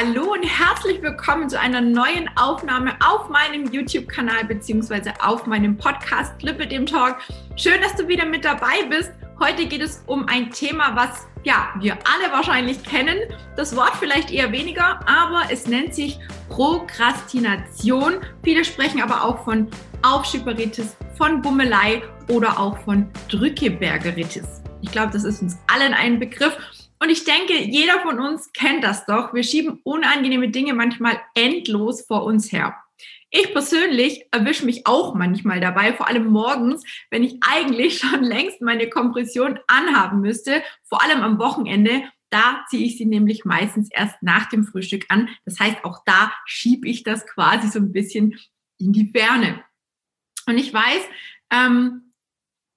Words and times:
Hallo 0.00 0.32
und 0.32 0.44
herzlich 0.44 1.02
willkommen 1.02 1.48
zu 1.48 1.58
einer 1.58 1.80
neuen 1.80 2.30
Aufnahme 2.36 2.96
auf 3.04 3.28
meinem 3.30 3.72
YouTube-Kanal 3.72 4.44
beziehungsweise 4.44 5.12
auf 5.20 5.44
meinem 5.46 5.76
Podcast 5.76 6.40
Lippe 6.40 6.68
dem 6.68 6.86
Talk. 6.86 7.16
Schön, 7.56 7.80
dass 7.82 7.96
du 7.96 8.06
wieder 8.06 8.24
mit 8.24 8.44
dabei 8.44 8.84
bist. 8.88 9.10
Heute 9.40 9.66
geht 9.66 9.82
es 9.82 10.04
um 10.06 10.28
ein 10.28 10.52
Thema, 10.52 10.94
was 10.94 11.26
ja 11.42 11.74
wir 11.80 11.94
alle 11.94 12.32
wahrscheinlich 12.32 12.80
kennen. 12.84 13.18
Das 13.56 13.74
Wort 13.74 13.96
vielleicht 13.98 14.30
eher 14.30 14.52
weniger, 14.52 15.00
aber 15.08 15.50
es 15.50 15.66
nennt 15.66 15.96
sich 15.96 16.20
Prokrastination. 16.48 18.18
Viele 18.44 18.64
sprechen 18.64 19.02
aber 19.02 19.24
auch 19.24 19.42
von 19.42 19.66
Aufschieberitis, 20.02 20.96
von 21.16 21.42
Bummelei 21.42 22.04
oder 22.28 22.60
auch 22.60 22.78
von 22.84 23.10
Drückebergeritis. 23.28 24.62
Ich 24.80 24.92
glaube, 24.92 25.10
das 25.12 25.24
ist 25.24 25.42
uns 25.42 25.58
allen 25.66 25.92
ein 25.92 26.20
Begriff. 26.20 26.56
Und 27.00 27.10
ich 27.10 27.24
denke, 27.24 27.54
jeder 27.54 28.00
von 28.00 28.18
uns 28.18 28.52
kennt 28.52 28.82
das 28.82 29.06
doch. 29.06 29.32
Wir 29.32 29.42
schieben 29.42 29.80
unangenehme 29.84 30.48
Dinge 30.48 30.74
manchmal 30.74 31.20
endlos 31.34 32.02
vor 32.02 32.24
uns 32.24 32.50
her. 32.52 32.76
Ich 33.30 33.52
persönlich 33.52 34.26
erwische 34.30 34.64
mich 34.64 34.86
auch 34.86 35.14
manchmal 35.14 35.60
dabei, 35.60 35.92
vor 35.92 36.08
allem 36.08 36.28
morgens, 36.28 36.82
wenn 37.10 37.22
ich 37.22 37.36
eigentlich 37.42 37.98
schon 38.00 38.24
längst 38.24 38.60
meine 38.60 38.88
Kompression 38.88 39.58
anhaben 39.66 40.20
müsste, 40.20 40.62
vor 40.84 41.02
allem 41.02 41.22
am 41.22 41.38
Wochenende. 41.38 42.04
Da 42.30 42.64
ziehe 42.68 42.84
ich 42.84 42.98
sie 42.98 43.06
nämlich 43.06 43.44
meistens 43.44 43.88
erst 43.90 44.22
nach 44.22 44.48
dem 44.50 44.64
Frühstück 44.64 45.06
an. 45.08 45.30
Das 45.44 45.58
heißt, 45.60 45.84
auch 45.84 46.02
da 46.04 46.32
schiebe 46.44 46.86
ich 46.86 47.02
das 47.02 47.26
quasi 47.26 47.68
so 47.68 47.78
ein 47.78 47.92
bisschen 47.92 48.38
in 48.78 48.92
die 48.92 49.10
Ferne. 49.10 49.64
Und 50.46 50.58
ich 50.58 50.72
weiß, 50.72 51.02
ähm, 51.50 52.12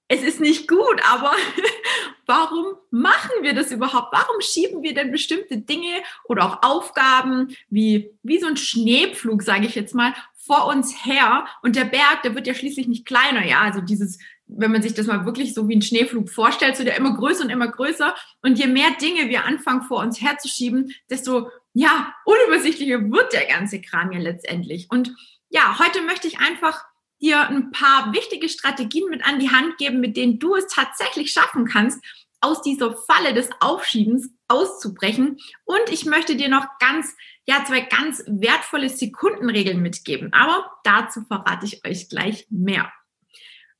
es 0.08 0.22
ist 0.22 0.40
nicht 0.40 0.68
gut, 0.68 1.02
aber 1.04 1.32
warum 2.32 2.76
machen 2.90 3.30
wir 3.42 3.54
das 3.54 3.70
überhaupt? 3.72 4.12
Warum 4.12 4.40
schieben 4.40 4.82
wir 4.82 4.94
denn 4.94 5.12
bestimmte 5.12 5.58
Dinge 5.58 6.02
oder 6.24 6.46
auch 6.46 6.62
Aufgaben 6.62 7.54
wie, 7.68 8.10
wie 8.22 8.38
so 8.38 8.46
ein 8.46 8.56
Schneepflug, 8.56 9.42
sage 9.42 9.66
ich 9.66 9.74
jetzt 9.74 9.94
mal, 9.94 10.14
vor 10.34 10.66
uns 10.66 11.04
her? 11.04 11.46
Und 11.62 11.76
der 11.76 11.84
Berg, 11.84 12.22
der 12.22 12.34
wird 12.34 12.46
ja 12.46 12.54
schließlich 12.54 12.88
nicht 12.88 13.04
kleiner, 13.04 13.44
ja, 13.44 13.60
also 13.60 13.80
dieses 13.80 14.18
wenn 14.54 14.72
man 14.72 14.82
sich 14.82 14.92
das 14.92 15.06
mal 15.06 15.24
wirklich 15.24 15.54
so 15.54 15.66
wie 15.66 15.76
ein 15.76 15.80
Schneeflug 15.80 16.28
vorstellt, 16.28 16.76
so 16.76 16.84
der 16.84 16.98
immer 16.98 17.16
größer 17.16 17.44
und 17.44 17.48
immer 17.48 17.68
größer. 17.68 18.14
Und 18.42 18.58
je 18.58 18.66
mehr 18.66 18.90
Dinge 19.00 19.30
wir 19.30 19.46
anfangen 19.46 19.80
vor 19.80 20.00
uns 20.00 20.20
herzuschieben, 20.20 20.92
desto 21.08 21.48
ja, 21.72 22.14
unübersichtlicher 22.26 23.00
wird 23.10 23.32
der 23.32 23.46
ganze 23.46 23.80
Kram 23.80 24.12
ja 24.12 24.18
letztendlich. 24.18 24.88
Und 24.90 25.14
ja, 25.48 25.78
heute 25.78 26.02
möchte 26.02 26.28
ich 26.28 26.38
einfach 26.40 26.84
dir 27.22 27.48
ein 27.48 27.70
paar 27.70 28.12
wichtige 28.12 28.48
Strategien 28.48 29.08
mit 29.08 29.24
an 29.24 29.38
die 29.38 29.50
Hand 29.50 29.78
geben, 29.78 30.00
mit 30.00 30.16
denen 30.16 30.38
du 30.38 30.56
es 30.56 30.66
tatsächlich 30.66 31.32
schaffen 31.32 31.66
kannst, 31.66 32.04
aus 32.42 32.60
dieser 32.60 32.94
Falle 32.94 33.32
des 33.32 33.48
Aufschiebens 33.60 34.30
auszubrechen. 34.48 35.38
Und 35.64 35.90
ich 35.90 36.04
möchte 36.04 36.36
dir 36.36 36.48
noch 36.48 36.66
ganz, 36.78 37.14
ja, 37.46 37.64
zwei 37.64 37.80
ganz 37.80 38.22
wertvolle 38.26 38.88
Sekundenregeln 38.88 39.80
mitgeben. 39.80 40.32
Aber 40.32 40.70
dazu 40.84 41.22
verrate 41.22 41.66
ich 41.66 41.84
euch 41.86 42.08
gleich 42.08 42.46
mehr. 42.50 42.92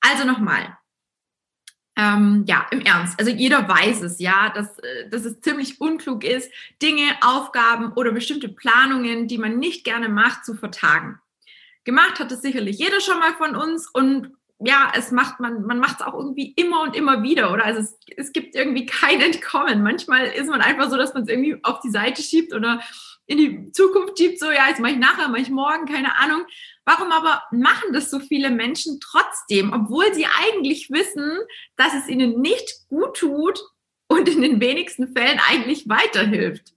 Also 0.00 0.24
nochmal. 0.24 0.78
Ähm, 1.94 2.44
ja, 2.46 2.66
im 2.70 2.80
Ernst. 2.80 3.18
Also 3.18 3.30
jeder 3.30 3.68
weiß 3.68 4.00
es, 4.02 4.18
ja, 4.18 4.48
dass, 4.48 4.78
äh, 4.78 5.10
dass 5.10 5.26
es 5.26 5.42
ziemlich 5.42 5.78
unklug 5.78 6.24
ist, 6.24 6.50
Dinge, 6.80 7.04
Aufgaben 7.20 7.92
oder 7.92 8.12
bestimmte 8.12 8.48
Planungen, 8.48 9.28
die 9.28 9.36
man 9.36 9.58
nicht 9.58 9.84
gerne 9.84 10.08
macht, 10.08 10.46
zu 10.46 10.54
vertagen. 10.54 11.20
Gemacht 11.84 12.18
hat 12.18 12.32
es 12.32 12.40
sicherlich 12.40 12.78
jeder 12.78 13.00
schon 13.00 13.18
mal 13.18 13.34
von 13.34 13.56
uns 13.56 13.90
und 13.90 14.32
ja, 14.64 14.92
es 14.94 15.10
macht 15.10 15.40
man, 15.40 15.62
man 15.62 15.78
macht 15.78 16.00
es 16.00 16.06
auch 16.06 16.14
irgendwie 16.14 16.52
immer 16.56 16.82
und 16.82 16.96
immer 16.96 17.22
wieder, 17.22 17.52
oder? 17.52 17.64
Also 17.64 17.80
es, 17.80 17.98
es 18.16 18.32
gibt 18.32 18.54
irgendwie 18.54 18.86
kein 18.86 19.20
Entkommen. 19.20 19.82
Manchmal 19.82 20.26
ist 20.26 20.48
man 20.48 20.60
einfach 20.60 20.90
so, 20.90 20.96
dass 20.96 21.14
man 21.14 21.24
es 21.24 21.28
irgendwie 21.28 21.58
auf 21.62 21.80
die 21.80 21.90
Seite 21.90 22.22
schiebt 22.22 22.54
oder 22.54 22.80
in 23.26 23.38
die 23.38 23.72
Zukunft 23.72 24.18
schiebt, 24.18 24.40
so, 24.40 24.50
ja, 24.50 24.68
jetzt 24.68 24.80
mache 24.80 24.92
ich 24.92 24.98
nachher, 24.98 25.28
mache 25.28 25.42
ich 25.42 25.50
morgen, 25.50 25.86
keine 25.86 26.18
Ahnung. 26.18 26.44
Warum 26.84 27.12
aber 27.12 27.42
machen 27.50 27.92
das 27.92 28.10
so 28.10 28.18
viele 28.18 28.50
Menschen 28.50 29.00
trotzdem, 29.00 29.72
obwohl 29.72 30.12
sie 30.12 30.26
eigentlich 30.26 30.90
wissen, 30.90 31.38
dass 31.76 31.94
es 31.94 32.08
ihnen 32.08 32.40
nicht 32.40 32.88
gut 32.88 33.16
tut 33.16 33.60
und 34.08 34.28
in 34.28 34.42
den 34.42 34.60
wenigsten 34.60 35.14
Fällen 35.14 35.40
eigentlich 35.48 35.88
weiterhilft? 35.88 36.74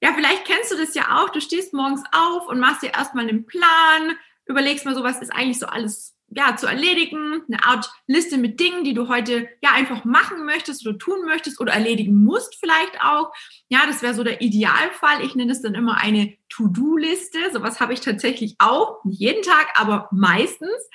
Ja, 0.00 0.12
vielleicht 0.14 0.44
kennst 0.44 0.70
du 0.72 0.76
das 0.76 0.94
ja 0.94 1.18
auch. 1.18 1.30
Du 1.30 1.40
stehst 1.40 1.72
morgens 1.72 2.02
auf 2.12 2.48
und 2.48 2.60
machst 2.60 2.82
dir 2.82 2.94
erstmal 2.94 3.28
einen 3.28 3.46
Plan, 3.46 4.16
überlegst 4.46 4.84
mal 4.84 4.94
so, 4.94 5.02
was 5.02 5.20
ist 5.20 5.30
eigentlich 5.30 5.58
so 5.58 5.66
alles 5.66 6.15
ja, 6.28 6.56
zu 6.56 6.66
erledigen, 6.66 7.42
eine 7.48 7.64
Art 7.64 7.90
Liste 8.06 8.36
mit 8.36 8.58
Dingen, 8.58 8.84
die 8.84 8.94
du 8.94 9.08
heute 9.08 9.48
ja 9.62 9.72
einfach 9.72 10.04
machen 10.04 10.44
möchtest 10.44 10.86
oder 10.86 10.98
tun 10.98 11.24
möchtest 11.24 11.60
oder 11.60 11.72
erledigen 11.72 12.24
musst 12.24 12.56
vielleicht 12.58 13.00
auch. 13.00 13.32
Ja, 13.68 13.86
das 13.86 14.02
wäre 14.02 14.14
so 14.14 14.24
der 14.24 14.40
Idealfall. 14.40 15.24
Ich 15.24 15.34
nenne 15.34 15.52
es 15.52 15.62
dann 15.62 15.74
immer 15.74 15.98
eine 15.98 16.36
To-Do-Liste. 16.48 17.38
Sowas 17.52 17.80
habe 17.80 17.92
ich 17.92 18.00
tatsächlich 18.00 18.56
auch, 18.58 19.04
nicht 19.04 19.20
jeden 19.20 19.42
Tag, 19.42 19.68
aber 19.76 20.08
meistens. 20.12 20.90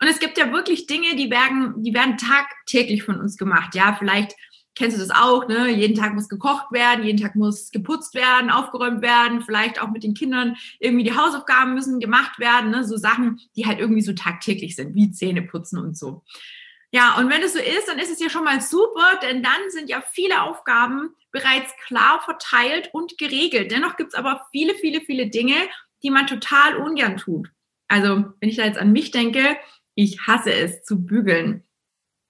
Und 0.00 0.08
es 0.08 0.20
gibt 0.20 0.38
ja 0.38 0.52
wirklich 0.52 0.86
Dinge, 0.86 1.16
die 1.16 1.30
werden, 1.30 1.74
die 1.82 1.94
werden 1.94 2.16
tagtäglich 2.16 3.02
von 3.02 3.18
uns 3.18 3.36
gemacht. 3.36 3.74
Ja, 3.74 3.96
vielleicht 3.98 4.34
kennst 4.76 4.96
du 4.96 5.00
das 5.00 5.10
auch, 5.10 5.48
ne? 5.48 5.68
Jeden 5.70 5.96
Tag 5.96 6.14
muss 6.14 6.28
gekocht 6.28 6.70
werden, 6.70 7.04
jeden 7.04 7.20
Tag 7.20 7.34
muss 7.34 7.70
geputzt 7.70 8.14
werden, 8.14 8.50
aufgeräumt 8.50 9.02
werden, 9.02 9.42
vielleicht 9.42 9.80
auch 9.80 9.90
mit 9.90 10.04
den 10.04 10.14
Kindern 10.14 10.56
irgendwie 10.78 11.04
die 11.04 11.16
Hausaufgaben 11.16 11.74
müssen 11.74 11.98
gemacht 11.98 12.38
werden, 12.38 12.70
ne? 12.70 12.84
So 12.84 12.96
Sachen, 12.96 13.40
die 13.56 13.66
halt 13.66 13.80
irgendwie 13.80 14.02
so 14.02 14.12
tagtäglich 14.12 14.76
sind, 14.76 14.94
wie 14.94 15.10
Zähne 15.10 15.42
putzen 15.42 15.78
und 15.78 15.96
so. 15.96 16.22
Ja, 16.92 17.16
und 17.18 17.28
wenn 17.28 17.42
es 17.42 17.54
so 17.54 17.58
ist, 17.58 17.88
dann 17.88 17.98
ist 17.98 18.12
es 18.12 18.20
ja 18.20 18.30
schon 18.30 18.44
mal 18.44 18.60
super, 18.60 19.18
denn 19.22 19.42
dann 19.42 19.70
sind 19.70 19.90
ja 19.90 20.02
viele 20.12 20.42
Aufgaben 20.42 21.10
bereits 21.32 21.74
klar 21.86 22.20
verteilt 22.24 22.90
und 22.92 23.18
geregelt. 23.18 23.70
Dennoch 23.70 23.96
gibt 23.96 24.12
es 24.12 24.18
aber 24.18 24.46
viele, 24.52 24.74
viele, 24.74 25.00
viele 25.00 25.26
Dinge, 25.26 25.56
die 26.02 26.10
man 26.10 26.26
total 26.26 26.76
ungern 26.76 27.16
tut. 27.16 27.50
Also, 27.88 28.24
wenn 28.40 28.48
ich 28.48 28.56
da 28.56 28.64
jetzt 28.64 28.78
an 28.78 28.92
mich 28.92 29.10
denke, 29.10 29.56
ich 29.94 30.26
hasse 30.26 30.52
es 30.52 30.84
zu 30.84 31.04
bügeln. 31.04 31.65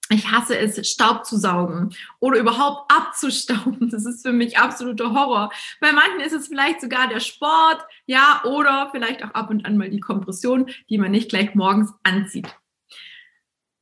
Ich 0.09 0.31
hasse 0.31 0.57
es, 0.57 0.89
Staub 0.89 1.25
zu 1.25 1.37
saugen 1.37 1.93
oder 2.19 2.39
überhaupt 2.39 2.91
abzustauben. 2.91 3.89
Das 3.89 4.05
ist 4.05 4.21
für 4.21 4.31
mich 4.31 4.57
absoluter 4.57 5.13
Horror. 5.13 5.51
Bei 5.81 5.91
manchen 5.91 6.21
ist 6.21 6.33
es 6.33 6.47
vielleicht 6.47 6.81
sogar 6.81 7.07
der 7.07 7.19
Sport, 7.19 7.85
ja, 8.05 8.41
oder 8.45 8.89
vielleicht 8.91 9.23
auch 9.23 9.31
ab 9.31 9.49
und 9.49 9.65
an 9.65 9.77
mal 9.77 9.89
die 9.89 9.99
Kompression, 9.99 10.69
die 10.89 10.97
man 10.97 11.11
nicht 11.11 11.29
gleich 11.29 11.55
morgens 11.55 11.93
anzieht. 12.03 12.47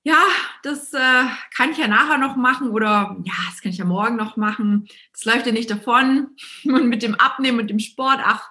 Ja, 0.07 0.19
das 0.61 0.93
äh, 0.93 1.23
kann 1.57 1.71
ich 1.71 1.79
ja 1.79 1.87
nachher 1.87 2.19
noch 2.19 2.35
machen 2.35 2.69
oder 2.69 3.17
ja, 3.23 3.33
das 3.49 3.61
kann 3.61 3.71
ich 3.71 3.79
ja 3.79 3.85
morgen 3.85 4.15
noch 4.15 4.37
machen. 4.37 4.87
Das 5.11 5.25
läuft 5.25 5.47
ja 5.47 5.51
nicht 5.51 5.71
davon. 5.71 6.35
Und 6.63 6.89
mit 6.89 7.01
dem 7.01 7.15
Abnehmen 7.15 7.59
und 7.59 7.71
dem 7.71 7.79
Sport, 7.79 8.19
ach, 8.23 8.47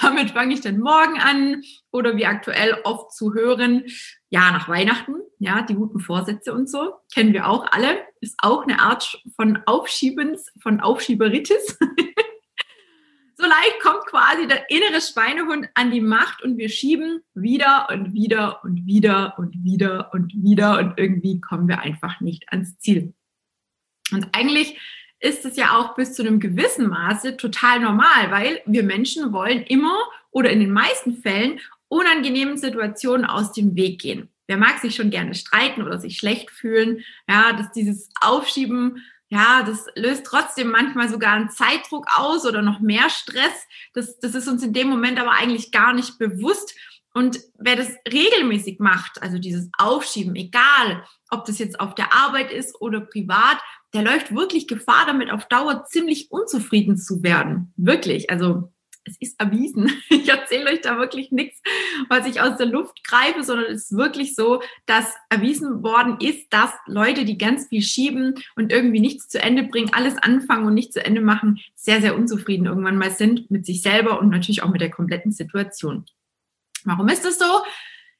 damit 0.00 0.30
fange 0.30 0.54
ich 0.54 0.62
dann 0.62 0.80
morgen 0.80 1.20
an 1.20 1.62
oder 1.90 2.16
wie 2.16 2.24
aktuell 2.24 2.80
oft 2.84 3.12
zu 3.12 3.34
hören, 3.34 3.84
ja, 4.30 4.50
nach 4.50 4.66
Weihnachten, 4.66 5.16
ja, 5.44 5.62
die 5.62 5.74
guten 5.74 6.00
Vorsätze 6.00 6.52
und 6.52 6.68
so, 6.68 6.94
kennen 7.12 7.32
wir 7.32 7.48
auch 7.48 7.66
alle, 7.70 7.98
ist 8.20 8.34
auch 8.38 8.64
eine 8.64 8.80
Art 8.80 9.22
von 9.36 9.58
Aufschiebens, 9.66 10.50
von 10.60 10.80
Aufschieberitis. 10.80 11.78
so 13.36 13.44
leicht 13.44 13.80
kommt 13.82 14.06
quasi 14.06 14.48
der 14.48 14.70
innere 14.70 15.00
Schweinehund 15.00 15.68
an 15.74 15.90
die 15.90 16.00
Macht 16.00 16.42
und 16.42 16.56
wir 16.56 16.68
schieben 16.68 17.20
wieder 17.34 17.88
und 17.90 18.14
wieder 18.14 18.64
und 18.64 18.86
wieder 18.86 19.34
und 19.38 19.62
wieder 19.62 20.10
und 20.12 20.32
wieder 20.34 20.78
und 20.78 20.98
irgendwie 20.98 21.40
kommen 21.40 21.68
wir 21.68 21.80
einfach 21.80 22.20
nicht 22.20 22.48
ans 22.48 22.78
Ziel. 22.78 23.14
Und 24.12 24.28
eigentlich 24.32 24.78
ist 25.20 25.44
es 25.44 25.56
ja 25.56 25.78
auch 25.78 25.94
bis 25.94 26.14
zu 26.14 26.22
einem 26.22 26.40
gewissen 26.40 26.88
Maße 26.88 27.36
total 27.36 27.80
normal, 27.80 28.30
weil 28.30 28.60
wir 28.66 28.82
Menschen 28.82 29.32
wollen 29.32 29.62
immer 29.62 29.96
oder 30.30 30.50
in 30.50 30.60
den 30.60 30.72
meisten 30.72 31.16
Fällen 31.16 31.60
unangenehmen 31.88 32.56
Situationen 32.56 33.24
aus 33.24 33.52
dem 33.52 33.74
Weg 33.76 34.00
gehen. 34.00 34.28
Wer 34.46 34.56
mag 34.56 34.78
sich 34.80 34.94
schon 34.94 35.10
gerne 35.10 35.34
streiten 35.34 35.82
oder 35.82 35.98
sich 35.98 36.18
schlecht 36.18 36.50
fühlen? 36.50 37.02
Ja, 37.28 37.52
dass 37.52 37.72
dieses 37.72 38.10
Aufschieben, 38.20 39.02
ja, 39.28 39.62
das 39.62 39.86
löst 39.96 40.24
trotzdem 40.26 40.70
manchmal 40.70 41.08
sogar 41.08 41.32
einen 41.32 41.50
Zeitdruck 41.50 42.06
aus 42.16 42.46
oder 42.46 42.62
noch 42.62 42.80
mehr 42.80 43.08
Stress. 43.10 43.66
Das, 43.94 44.18
das 44.18 44.34
ist 44.34 44.48
uns 44.48 44.62
in 44.62 44.72
dem 44.72 44.88
Moment 44.88 45.18
aber 45.18 45.32
eigentlich 45.32 45.72
gar 45.72 45.92
nicht 45.94 46.18
bewusst. 46.18 46.74
Und 47.14 47.40
wer 47.58 47.76
das 47.76 47.90
regelmäßig 48.12 48.80
macht, 48.80 49.22
also 49.22 49.38
dieses 49.38 49.70
Aufschieben, 49.78 50.34
egal 50.34 51.04
ob 51.30 51.44
das 51.44 51.58
jetzt 51.58 51.78
auf 51.78 51.94
der 51.94 52.12
Arbeit 52.12 52.52
ist 52.52 52.80
oder 52.80 53.00
privat, 53.00 53.58
der 53.94 54.02
läuft 54.02 54.34
wirklich 54.34 54.66
Gefahr, 54.66 55.06
damit 55.06 55.30
auf 55.30 55.46
Dauer 55.46 55.84
ziemlich 55.84 56.30
unzufrieden 56.30 56.96
zu 56.98 57.22
werden. 57.22 57.72
Wirklich. 57.76 58.30
Also 58.30 58.72
es 59.04 59.16
ist 59.20 59.40
erwiesen. 59.40 59.90
Ich 60.10 60.28
erzähle 60.28 60.70
euch 60.70 60.80
da 60.80 60.98
wirklich 60.98 61.32
nichts, 61.32 61.60
was 62.08 62.26
ich 62.26 62.40
aus 62.40 62.56
der 62.56 62.66
Luft 62.66 63.04
greife, 63.04 63.42
sondern 63.42 63.66
es 63.66 63.90
ist 63.90 63.96
wirklich 63.96 64.34
so, 64.34 64.62
dass 64.86 65.14
erwiesen 65.28 65.82
worden 65.82 66.18
ist, 66.20 66.52
dass 66.52 66.72
Leute, 66.86 67.24
die 67.24 67.36
ganz 67.36 67.68
viel 67.68 67.82
schieben 67.82 68.34
und 68.56 68.72
irgendwie 68.72 69.00
nichts 69.00 69.28
zu 69.28 69.40
Ende 69.40 69.64
bringen, 69.64 69.92
alles 69.92 70.16
anfangen 70.16 70.66
und 70.66 70.74
nicht 70.74 70.92
zu 70.92 71.04
Ende 71.04 71.20
machen, 71.20 71.60
sehr, 71.74 72.00
sehr 72.00 72.16
unzufrieden 72.16 72.66
irgendwann 72.66 72.96
mal 72.96 73.10
sind 73.10 73.50
mit 73.50 73.66
sich 73.66 73.82
selber 73.82 74.20
und 74.20 74.30
natürlich 74.30 74.62
auch 74.62 74.70
mit 74.70 74.80
der 74.80 74.90
kompletten 74.90 75.32
Situation. 75.32 76.06
Warum 76.84 77.08
ist 77.08 77.24
das 77.24 77.38
so? 77.38 77.62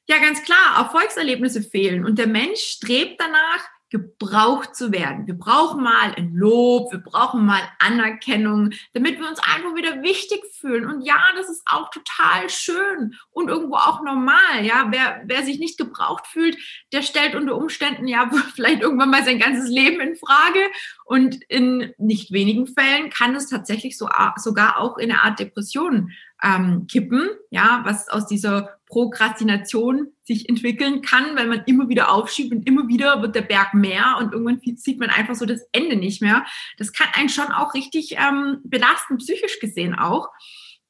Ja, 0.07 0.19
ganz 0.19 0.43
klar, 0.43 0.77
Erfolgserlebnisse 0.77 1.63
fehlen 1.63 2.05
und 2.05 2.19
der 2.19 2.27
Mensch 2.27 2.59
strebt 2.59 3.19
danach, 3.19 3.67
gebraucht 3.95 4.75
zu 4.75 4.91
werden. 4.91 5.25
Wir 5.25 5.35
brauchen 5.35 5.81
mal 5.81 6.13
ein 6.17 6.33
Lob, 6.33 6.91
wir 6.91 6.99
brauchen 6.99 7.45
mal 7.45 7.61
Anerkennung, 7.79 8.71
damit 8.93 9.19
wir 9.19 9.29
uns 9.29 9.39
einfach 9.39 9.73
wieder 9.73 10.01
wichtig 10.03 10.41
fühlen. 10.59 10.85
Und 10.85 11.05
ja, 11.05 11.15
das 11.37 11.49
ist 11.49 11.63
auch 11.65 11.89
total 11.91 12.49
schön 12.49 13.15
und 13.31 13.47
irgendwo 13.47 13.75
auch 13.75 14.03
normal. 14.03 14.63
Ja, 14.63 14.87
wer, 14.89 15.21
wer 15.23 15.43
sich 15.43 15.59
nicht 15.59 15.77
gebraucht 15.77 16.27
fühlt, 16.27 16.57
der 16.91 17.03
stellt 17.03 17.35
unter 17.35 17.55
Umständen 17.55 18.05
ja 18.05 18.29
vielleicht 18.55 18.81
irgendwann 18.81 19.11
mal 19.11 19.23
sein 19.23 19.39
ganzes 19.39 19.69
Leben 19.69 20.01
in 20.01 20.17
Frage. 20.17 20.59
Und 21.05 21.43
in 21.49 21.93
nicht 21.99 22.31
wenigen 22.31 22.65
Fällen 22.65 23.11
kann 23.11 23.35
es 23.35 23.47
tatsächlich 23.47 23.95
so, 23.95 24.09
sogar 24.37 24.79
auch 24.79 24.97
in 24.97 25.11
eine 25.11 25.21
Art 25.21 25.39
Depression 25.39 26.11
ähm, 26.43 26.87
kippen, 26.87 27.29
ja, 27.51 27.81
was 27.85 28.09
aus 28.09 28.25
dieser 28.25 28.79
Prokrastination 28.87 30.07
sich 30.23 30.49
entwickeln 30.49 31.03
kann, 31.03 31.35
weil 31.35 31.47
man 31.47 31.63
immer 31.67 31.89
wieder 31.89 32.11
aufschiebt 32.11 32.51
und 32.51 32.67
immer 32.67 32.87
wieder 32.87 33.21
wird 33.21 33.35
der 33.35 33.43
Berg 33.43 33.75
mehr 33.75 34.17
und 34.19 34.33
irgendwann 34.33 34.59
sieht 34.77 34.99
man 34.99 35.11
einfach 35.11 35.35
so 35.35 35.45
das 35.45 35.61
Ende 35.71 35.95
nicht 35.95 36.23
mehr. 36.23 36.43
Das 36.77 36.91
kann 36.91 37.07
einen 37.13 37.29
schon 37.29 37.51
auch 37.51 37.75
richtig 37.75 38.15
ähm, 38.17 38.61
belasten, 38.63 39.17
psychisch 39.17 39.59
gesehen 39.59 39.93
auch. 39.93 40.29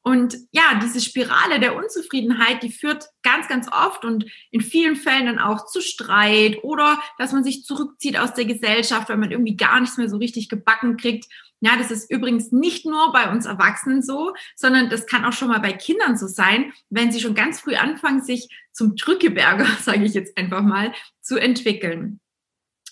Und 0.07 0.38
ja, 0.52 0.80
diese 0.84 1.02
Spirale 1.02 1.60
der 1.60 1.75
Unzufriedenheit, 1.75 2.62
die 2.62 2.72
führt 2.72 3.10
ganz, 3.24 3.48
ganz 3.48 3.68
oft 3.72 4.06
und 4.06 4.25
in 4.52 4.62
vielen 4.62 4.96
Fällen 4.96 5.25
dann 5.25 5.40
auch 5.40 5.66
zu 5.66 5.81
Streit 5.81 6.63
oder 6.63 7.00
dass 7.18 7.31
man 7.31 7.44
sich 7.44 7.63
zurückzieht 7.63 8.16
aus 8.16 8.36
der 8.36 8.46
Gesellschaft, 8.46 9.10
weil 9.10 9.18
man 9.18 9.31
irgendwie 9.31 9.57
gar 9.57 9.80
nichts 9.80 9.98
mehr 9.98 10.07
so 10.07 10.18
richtig 10.18 10.48
gebacken 10.48 10.98
kriegt. 10.98 11.25
Ja, 11.60 11.75
das 11.75 11.90
ist 11.90 12.12
übrigens 12.12 12.52
nicht 12.52 12.86
nur 12.86 13.12
bei 13.13 13.31
uns 13.31 13.48
Erwachsenen 13.48 14.04
so, 14.04 14.36
sondern 14.56 14.92
das 14.92 15.07
kann 15.07 15.25
auch 15.25 15.34
schon 15.34 15.48
mal 15.48 15.60
bei 15.60 15.74
Kindern 15.74 16.16
so 16.19 16.28
sein, 16.28 16.72
wenn 16.92 17.12
sie 17.12 17.19
schon 17.19 17.34
ganz 17.34 17.62
früh 17.62 17.74
anfangen, 17.74 18.22
sich 18.22 18.48
zum 18.74 18.96
Drückeberger, 18.96 19.66
sage 19.81 20.06
ich 20.06 20.13
jetzt 20.13 20.38
einfach 20.38 20.62
mal, 20.62 20.94
zu 21.22 21.38
entwickeln. 21.38 22.19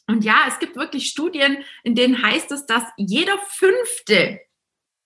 Und 0.08 0.26
ja, 0.26 0.46
es 0.48 0.58
gibt 0.58 0.76
wirklich 0.76 1.10
Studien, 1.10 1.58
in 1.84 1.94
denen 1.94 2.24
heißt 2.24 2.52
es, 2.52 2.66
dass 2.66 2.84
jeder 2.98 3.38
fünfte 3.50 4.40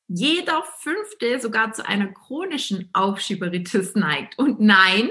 jeder 0.07 0.63
fünfte 0.79 1.39
sogar 1.39 1.73
zu 1.73 1.85
einer 1.85 2.07
chronischen 2.07 2.89
Aufschieberitis 2.93 3.95
neigt. 3.95 4.37
Und 4.39 4.59
nein, 4.59 5.09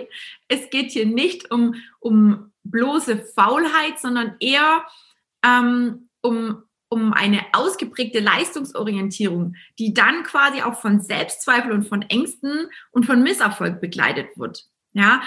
es 0.49 0.71
geht 0.71 0.91
hier 0.91 1.07
nicht 1.07 1.51
um, 1.51 1.75
um 2.01 2.53
bloße 2.65 3.19
Faulheit, 3.35 3.99
sondern 3.99 4.37
eher 4.41 4.87
ähm, 5.45 6.09
um, 6.23 6.63
um 6.89 7.13
eine 7.13 7.43
ausgeprägte 7.53 8.21
Leistungsorientierung, 8.21 9.55
die 9.79 9.93
dann 9.93 10.23
quasi 10.25 10.63
auch 10.63 10.81
von 10.81 11.01
Selbstzweifel 11.01 11.73
und 11.73 11.85
von 11.85 12.03
Ängsten 12.03 12.69
und 12.91 13.05
von 13.05 13.23
Misserfolg 13.23 13.81
begleitet 13.81 14.37
wird. 14.37 14.67
Ja, 14.93 15.23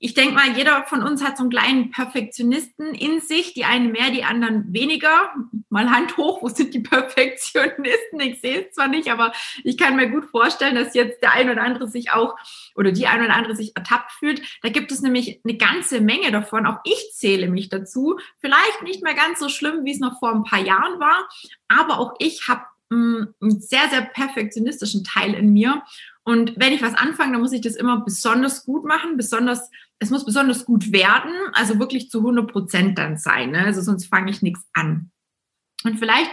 ich 0.00 0.14
denke 0.14 0.34
mal, 0.34 0.56
jeder 0.56 0.84
von 0.84 1.02
uns 1.02 1.24
hat 1.24 1.36
so 1.36 1.42
einen 1.42 1.50
kleinen 1.50 1.90
Perfektionisten 1.90 2.94
in 2.94 3.20
sich, 3.20 3.54
die 3.54 3.64
einen 3.64 3.90
mehr, 3.90 4.10
die 4.10 4.22
anderen 4.22 4.72
weniger. 4.72 5.32
Mal 5.70 5.90
Hand 5.90 6.16
hoch, 6.16 6.40
wo 6.40 6.48
sind 6.48 6.72
die 6.72 6.80
Perfektionisten? 6.80 8.20
Ich 8.20 8.40
sehe 8.40 8.66
es 8.66 8.74
zwar 8.74 8.86
nicht, 8.86 9.10
aber 9.10 9.32
ich 9.64 9.76
kann 9.76 9.96
mir 9.96 10.08
gut 10.08 10.26
vorstellen, 10.26 10.76
dass 10.76 10.94
jetzt 10.94 11.20
der 11.20 11.32
ein 11.32 11.50
oder 11.50 11.62
andere 11.62 11.88
sich 11.88 12.12
auch 12.12 12.36
oder 12.76 12.92
die 12.92 13.08
ein 13.08 13.24
oder 13.24 13.34
andere 13.34 13.56
sich 13.56 13.74
ertappt 13.74 14.12
fühlt. 14.12 14.40
Da 14.62 14.68
gibt 14.68 14.92
es 14.92 15.02
nämlich 15.02 15.40
eine 15.44 15.56
ganze 15.56 16.00
Menge 16.00 16.30
davon. 16.30 16.66
Auch 16.66 16.78
ich 16.84 17.10
zähle 17.14 17.48
mich 17.48 17.68
dazu. 17.68 18.20
Vielleicht 18.38 18.82
nicht 18.84 19.02
mehr 19.02 19.14
ganz 19.14 19.40
so 19.40 19.48
schlimm, 19.48 19.84
wie 19.84 19.92
es 19.92 20.00
noch 20.00 20.20
vor 20.20 20.32
ein 20.32 20.44
paar 20.44 20.60
Jahren 20.60 21.00
war, 21.00 21.28
aber 21.66 21.98
auch 21.98 22.14
ich 22.20 22.46
habe 22.46 22.62
mm, 22.90 23.24
einen 23.40 23.60
sehr, 23.60 23.88
sehr 23.90 24.02
perfektionistischen 24.02 25.02
Teil 25.02 25.34
in 25.34 25.52
mir. 25.52 25.82
Und 26.28 26.52
wenn 26.56 26.74
ich 26.74 26.82
was 26.82 26.92
anfange, 26.92 27.32
dann 27.32 27.40
muss 27.40 27.54
ich 27.54 27.62
das 27.62 27.74
immer 27.74 28.04
besonders 28.04 28.66
gut 28.66 28.84
machen, 28.84 29.16
besonders 29.16 29.70
es 29.98 30.10
muss 30.10 30.26
besonders 30.26 30.66
gut 30.66 30.92
werden, 30.92 31.32
also 31.54 31.78
wirklich 31.78 32.10
zu 32.10 32.18
100 32.18 32.52
Prozent 32.52 32.98
dann 32.98 33.16
sein, 33.16 33.52
ne? 33.52 33.64
also 33.64 33.80
sonst 33.80 34.08
fange 34.08 34.30
ich 34.30 34.42
nichts 34.42 34.60
an. 34.74 35.10
Und 35.84 35.98
vielleicht 35.98 36.30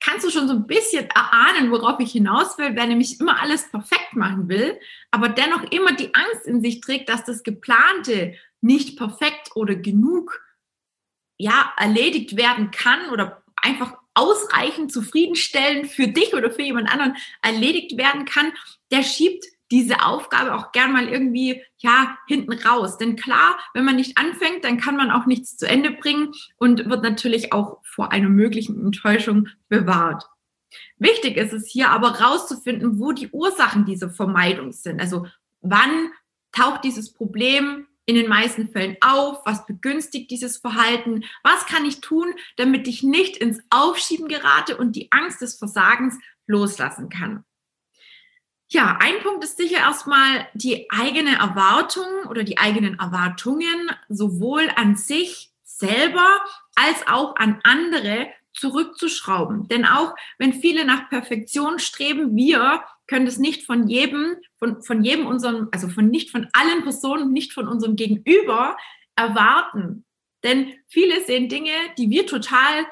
kannst 0.00 0.26
du 0.26 0.30
schon 0.30 0.48
so 0.48 0.54
ein 0.54 0.66
bisschen 0.66 1.08
erahnen, 1.10 1.70
worauf 1.70 2.00
ich 2.00 2.10
hinaus 2.10 2.58
will, 2.58 2.74
wer 2.74 2.88
nämlich 2.88 3.20
immer 3.20 3.40
alles 3.40 3.70
perfekt 3.70 4.14
machen 4.14 4.48
will, 4.48 4.76
aber 5.12 5.28
dennoch 5.28 5.62
immer 5.70 5.92
die 5.92 6.12
Angst 6.16 6.44
in 6.44 6.60
sich 6.60 6.80
trägt, 6.80 7.08
dass 7.08 7.24
das 7.24 7.44
Geplante 7.44 8.34
nicht 8.60 8.98
perfekt 8.98 9.52
oder 9.54 9.76
genug 9.76 10.42
ja, 11.38 11.72
erledigt 11.76 12.36
werden 12.36 12.72
kann 12.72 13.10
oder 13.10 13.44
einfach 13.54 13.98
ausreichend 14.18 14.92
zufriedenstellend 14.92 15.86
für 15.86 16.08
dich 16.08 16.34
oder 16.34 16.50
für 16.50 16.62
jemand 16.62 16.90
anderen 16.90 17.16
erledigt 17.40 17.96
werden 17.96 18.24
kann, 18.24 18.52
der 18.90 19.02
schiebt 19.02 19.44
diese 19.70 20.02
Aufgabe 20.02 20.54
auch 20.54 20.72
gern 20.72 20.92
mal 20.92 21.08
irgendwie, 21.08 21.62
ja, 21.76 22.16
hinten 22.26 22.52
raus. 22.54 22.96
Denn 22.96 23.16
klar, 23.16 23.58
wenn 23.74 23.84
man 23.84 23.96
nicht 23.96 24.16
anfängt, 24.16 24.64
dann 24.64 24.78
kann 24.78 24.96
man 24.96 25.10
auch 25.10 25.26
nichts 25.26 25.56
zu 25.56 25.68
Ende 25.68 25.90
bringen 25.90 26.32
und 26.56 26.88
wird 26.88 27.02
natürlich 27.02 27.52
auch 27.52 27.78
vor 27.84 28.10
einer 28.10 28.30
möglichen 28.30 28.82
Enttäuschung 28.82 29.48
bewahrt. 29.68 30.24
Wichtig 30.96 31.36
ist 31.36 31.52
es 31.52 31.68
hier 31.68 31.90
aber 31.90 32.20
rauszufinden, 32.20 32.98
wo 32.98 33.12
die 33.12 33.28
Ursachen 33.28 33.84
dieser 33.84 34.10
Vermeidung 34.10 34.72
sind. 34.72 35.00
Also 35.00 35.26
wann 35.60 36.10
taucht 36.52 36.84
dieses 36.84 37.12
Problem 37.12 37.86
in 38.08 38.14
den 38.14 38.26
meisten 38.26 38.70
Fällen 38.70 38.96
auf? 39.02 39.42
Was 39.44 39.66
begünstigt 39.66 40.30
dieses 40.30 40.56
Verhalten? 40.56 41.24
Was 41.42 41.66
kann 41.66 41.84
ich 41.84 42.00
tun, 42.00 42.34
damit 42.56 42.88
ich 42.88 43.02
nicht 43.02 43.36
ins 43.36 43.60
Aufschieben 43.68 44.28
gerate 44.28 44.78
und 44.78 44.96
die 44.96 45.12
Angst 45.12 45.42
des 45.42 45.58
Versagens 45.58 46.18
loslassen 46.46 47.10
kann? 47.10 47.44
Ja, 48.70 48.96
ein 49.00 49.22
Punkt 49.22 49.44
ist 49.44 49.58
sicher 49.58 49.78
erstmal 49.78 50.48
die 50.54 50.90
eigene 50.90 51.36
Erwartung 51.36 52.08
oder 52.30 52.44
die 52.44 52.56
eigenen 52.56 52.98
Erwartungen 52.98 53.90
sowohl 54.08 54.70
an 54.74 54.96
sich 54.96 55.52
selber 55.62 56.26
als 56.76 57.06
auch 57.08 57.36
an 57.36 57.60
andere 57.62 58.28
zurückzuschrauben. 58.54 59.68
Denn 59.68 59.84
auch 59.84 60.14
wenn 60.38 60.54
viele 60.54 60.86
nach 60.86 61.10
Perfektion 61.10 61.78
streben, 61.78 62.34
wir 62.34 62.82
können 63.08 63.26
das 63.26 63.38
nicht 63.38 63.66
von 63.66 63.88
jedem, 63.88 64.36
von, 64.58 64.82
von 64.82 65.02
jedem 65.02 65.26
unserem, 65.26 65.68
also 65.72 65.88
von 65.88 66.08
nicht 66.08 66.30
von 66.30 66.46
allen 66.52 66.82
Personen, 66.82 67.32
nicht 67.32 67.52
von 67.52 67.66
unserem 67.66 67.96
Gegenüber 67.96 68.76
erwarten. 69.16 70.04
Denn 70.44 70.74
viele 70.86 71.24
sehen 71.24 71.48
Dinge, 71.48 71.72
die 71.96 72.10
wir 72.10 72.26
total, 72.26 72.86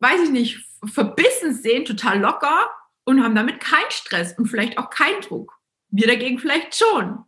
weiß 0.00 0.22
ich 0.24 0.30
nicht, 0.30 0.66
verbissen 0.84 1.54
sehen, 1.54 1.84
total 1.84 2.20
locker 2.20 2.70
und 3.04 3.22
haben 3.22 3.34
damit 3.34 3.60
keinen 3.60 3.90
Stress 3.90 4.36
und 4.36 4.46
vielleicht 4.46 4.78
auch 4.78 4.90
keinen 4.90 5.20
Druck. 5.20 5.52
Wir 5.88 6.08
dagegen 6.08 6.38
vielleicht 6.38 6.74
schon. 6.74 7.24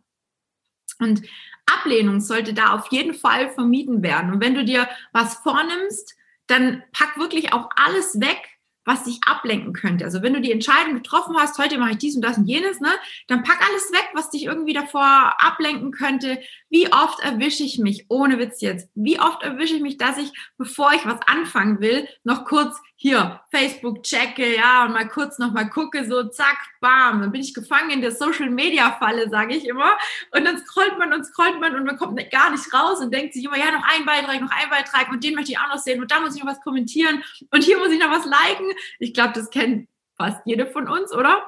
Und 0.99 1.21
Ablehnung 1.65 2.19
sollte 2.19 2.53
da 2.53 2.73
auf 2.73 2.91
jeden 2.91 3.13
Fall 3.13 3.49
vermieden 3.51 4.03
werden. 4.03 4.33
Und 4.33 4.41
wenn 4.41 4.55
du 4.55 4.65
dir 4.65 4.89
was 5.13 5.35
vornimmst, 5.35 6.15
dann 6.47 6.83
pack 6.91 7.17
wirklich 7.17 7.53
auch 7.53 7.69
alles 7.75 8.19
weg, 8.19 8.58
was 8.89 9.03
dich 9.03 9.19
ablenken 9.23 9.71
könnte. 9.71 10.03
Also 10.03 10.23
wenn 10.23 10.33
du 10.33 10.41
die 10.41 10.51
Entscheidung 10.51 10.95
getroffen 10.95 11.37
hast, 11.37 11.59
heute 11.59 11.77
mache 11.77 11.91
ich 11.91 11.99
dies 11.99 12.15
und 12.15 12.23
das 12.23 12.39
und 12.39 12.47
jenes, 12.47 12.79
ne, 12.79 12.89
dann 13.27 13.43
pack 13.43 13.61
alles 13.69 13.91
weg, 13.91 14.09
was 14.13 14.31
dich 14.31 14.45
irgendwie 14.45 14.73
davor 14.73 15.35
ablenken 15.37 15.91
könnte. 15.91 16.39
Wie 16.71 16.91
oft 16.91 17.19
erwische 17.19 17.63
ich 17.63 17.77
mich, 17.77 18.07
ohne 18.09 18.39
Witz 18.39 18.61
jetzt, 18.61 18.89
wie 18.95 19.19
oft 19.19 19.43
erwische 19.43 19.75
ich 19.75 19.81
mich, 19.81 19.97
dass 19.97 20.17
ich, 20.17 20.31
bevor 20.57 20.91
ich 20.93 21.05
was 21.05 21.19
anfangen 21.27 21.79
will, 21.81 22.07
noch 22.23 22.45
kurz 22.45 22.79
hier 23.01 23.39
Facebook 23.49 24.03
checke, 24.03 24.57
ja, 24.57 24.85
und 24.85 24.91
mal 24.91 25.07
kurz 25.07 25.39
noch 25.39 25.53
mal 25.53 25.69
gucke, 25.69 26.05
so 26.05 26.23
zack, 26.23 26.57
bam, 26.81 27.21
dann 27.21 27.31
bin 27.31 27.39
ich 27.39 27.53
gefangen 27.53 27.91
in 27.91 28.01
der 28.01 28.11
Social 28.11 28.49
Media 28.49 28.91
Falle, 28.99 29.29
sage 29.29 29.55
ich 29.55 29.65
immer. 29.65 29.97
Und 30.35 30.43
dann 30.43 30.57
scrollt 30.57 30.99
man 30.99 31.13
und 31.13 31.25
scrollt 31.25 31.61
man 31.61 31.75
und 31.75 31.85
man 31.85 31.97
kommt 31.97 32.19
gar 32.29 32.51
nicht 32.51 32.73
raus 32.73 32.99
und 32.99 33.13
denkt 33.13 33.33
sich 33.33 33.45
immer, 33.45 33.57
ja, 33.57 33.71
noch 33.71 33.83
ein 33.83 34.05
Beitrag, 34.05 34.41
noch 34.41 34.51
ein 34.51 34.69
Beitrag 34.69 35.09
und 35.11 35.23
den 35.23 35.35
möchte 35.35 35.51
ich 35.51 35.59
auch 35.59 35.69
noch 35.69 35.77
sehen 35.77 36.01
und 36.01 36.11
da 36.11 36.19
muss 36.19 36.35
ich 36.35 36.43
noch 36.43 36.51
was 36.51 36.59
kommentieren 36.59 37.23
und 37.51 37.63
hier 37.63 37.77
muss 37.77 37.91
ich 37.91 37.99
noch 37.99 38.11
was 38.11 38.25
liken. 38.25 38.69
Ich 38.99 39.13
glaube, 39.13 39.33
das 39.33 39.49
kennt 39.49 39.87
fast 40.17 40.41
jede 40.45 40.67
von 40.67 40.87
uns, 40.87 41.13
oder? 41.13 41.45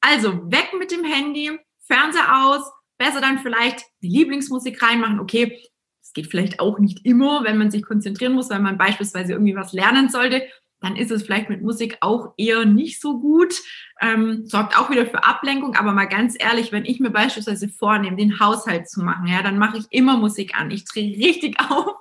Also 0.00 0.50
weg 0.50 0.72
mit 0.78 0.90
dem 0.90 1.04
Handy, 1.04 1.58
Fernseher 1.80 2.46
aus, 2.46 2.62
besser 2.98 3.20
dann 3.20 3.40
vielleicht 3.40 3.84
die 4.02 4.08
Lieblingsmusik 4.08 4.82
reinmachen. 4.82 5.20
Okay, 5.20 5.60
das 6.00 6.12
geht 6.12 6.28
vielleicht 6.28 6.60
auch 6.60 6.78
nicht 6.78 7.04
immer, 7.04 7.44
wenn 7.44 7.58
man 7.58 7.70
sich 7.70 7.82
konzentrieren 7.82 8.32
muss, 8.32 8.50
weil 8.50 8.60
man 8.60 8.78
beispielsweise 8.78 9.32
irgendwie 9.32 9.56
was 9.56 9.72
lernen 9.72 10.08
sollte 10.08 10.42
dann 10.84 10.96
ist 10.96 11.10
es 11.10 11.22
vielleicht 11.22 11.48
mit 11.48 11.62
Musik 11.62 11.96
auch 12.00 12.34
eher 12.36 12.66
nicht 12.66 13.00
so 13.00 13.18
gut. 13.18 13.54
Ähm, 14.00 14.44
sorgt 14.44 14.78
auch 14.78 14.90
wieder 14.90 15.06
für 15.06 15.24
Ablenkung, 15.24 15.76
aber 15.76 15.92
mal 15.92 16.04
ganz 16.04 16.36
ehrlich, 16.38 16.72
wenn 16.72 16.84
ich 16.84 17.00
mir 17.00 17.10
beispielsweise 17.10 17.68
vornehme, 17.68 18.16
den 18.16 18.38
Haushalt 18.38 18.88
zu 18.88 19.02
machen, 19.02 19.26
ja, 19.26 19.42
dann 19.42 19.58
mache 19.58 19.78
ich 19.78 19.86
immer 19.90 20.18
Musik 20.18 20.54
an. 20.54 20.70
Ich 20.70 20.84
drehe 20.84 21.16
richtig 21.16 21.58
auf, 21.70 21.94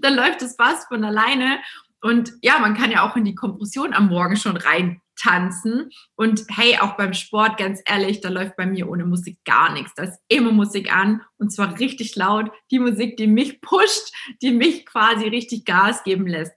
dann 0.00 0.14
läuft 0.14 0.42
es 0.42 0.54
fast 0.54 0.88
von 0.88 1.02
alleine. 1.02 1.58
Und 2.04 2.34
ja, 2.42 2.58
man 2.58 2.74
kann 2.74 2.90
ja 2.90 3.08
auch 3.08 3.16
in 3.16 3.24
die 3.24 3.34
Kompression 3.34 3.94
am 3.94 4.08
Morgen 4.08 4.36
schon 4.36 4.58
rein 4.58 5.00
tanzen. 5.16 5.88
Und 6.16 6.44
hey, 6.50 6.76
auch 6.78 6.98
beim 6.98 7.14
Sport, 7.14 7.56
ganz 7.56 7.80
ehrlich, 7.86 8.20
da 8.20 8.28
läuft 8.28 8.56
bei 8.56 8.66
mir 8.66 8.90
ohne 8.90 9.06
Musik 9.06 9.38
gar 9.46 9.72
nichts. 9.72 9.94
Da 9.94 10.02
ist 10.02 10.20
immer 10.28 10.52
Musik 10.52 10.94
an 10.94 11.22
und 11.38 11.50
zwar 11.50 11.78
richtig 11.80 12.14
laut. 12.14 12.50
Die 12.70 12.78
Musik, 12.78 13.16
die 13.16 13.26
mich 13.26 13.62
pusht, 13.62 14.12
die 14.42 14.50
mich 14.50 14.84
quasi 14.84 15.28
richtig 15.28 15.64
Gas 15.64 16.04
geben 16.04 16.26
lässt. 16.26 16.52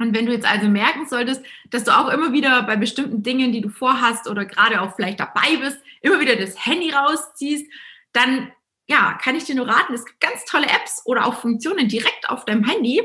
Und 0.00 0.12
wenn 0.12 0.26
du 0.26 0.32
jetzt 0.32 0.50
also 0.50 0.66
merken 0.66 1.06
solltest, 1.06 1.44
dass 1.70 1.84
du 1.84 1.96
auch 1.96 2.08
immer 2.08 2.32
wieder 2.32 2.64
bei 2.64 2.74
bestimmten 2.74 3.22
Dingen, 3.22 3.52
die 3.52 3.60
du 3.60 3.68
vorhast 3.68 4.28
oder 4.28 4.44
gerade 4.44 4.80
auch 4.80 4.96
vielleicht 4.96 5.20
dabei 5.20 5.56
bist, 5.60 5.78
immer 6.00 6.18
wieder 6.18 6.34
das 6.34 6.66
Handy 6.66 6.90
rausziehst, 6.90 7.70
dann 8.12 8.50
ja, 8.88 9.18
kann 9.22 9.36
ich 9.36 9.44
dir 9.44 9.54
nur 9.54 9.68
raten, 9.68 9.94
es 9.94 10.04
gibt 10.04 10.20
ganz 10.20 10.44
tolle 10.44 10.66
Apps 10.66 11.02
oder 11.04 11.26
auch 11.26 11.40
Funktionen 11.40 11.88
direkt 11.88 12.28
auf 12.28 12.44
deinem 12.44 12.64
Handy, 12.64 13.00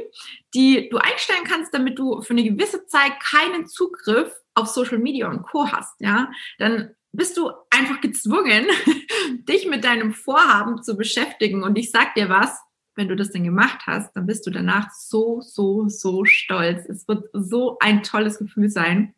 die 0.53 0.89
du 0.89 0.97
einstellen 0.97 1.43
kannst, 1.47 1.73
damit 1.73 1.99
du 1.99 2.21
für 2.21 2.33
eine 2.33 2.43
gewisse 2.43 2.85
Zeit 2.87 3.13
keinen 3.19 3.67
Zugriff 3.67 4.31
auf 4.55 4.67
Social 4.67 4.97
Media 4.97 5.29
und 5.29 5.43
Co. 5.43 5.71
hast, 5.71 5.99
ja. 5.99 6.31
Dann 6.57 6.95
bist 7.11 7.37
du 7.37 7.51
einfach 7.69 8.01
gezwungen, 8.01 8.67
dich 9.47 9.67
mit 9.67 9.83
deinem 9.83 10.13
Vorhaben 10.13 10.83
zu 10.83 10.97
beschäftigen. 10.97 11.63
Und 11.63 11.77
ich 11.77 11.91
sag 11.91 12.15
dir 12.15 12.29
was, 12.29 12.59
wenn 12.95 13.07
du 13.07 13.15
das 13.15 13.31
denn 13.31 13.43
gemacht 13.43 13.85
hast, 13.85 14.15
dann 14.15 14.25
bist 14.25 14.45
du 14.45 14.51
danach 14.51 14.91
so, 14.91 15.41
so, 15.41 15.87
so 15.87 16.25
stolz. 16.25 16.85
Es 16.89 17.07
wird 17.07 17.29
so 17.33 17.77
ein 17.79 18.03
tolles 18.03 18.39
Gefühl 18.39 18.69
sein. 18.69 19.13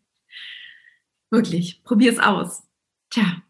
Wirklich, 1.29 1.83
probier 1.83 2.11
es 2.11 2.19
aus. 2.19 2.63
Tja, 3.09 3.41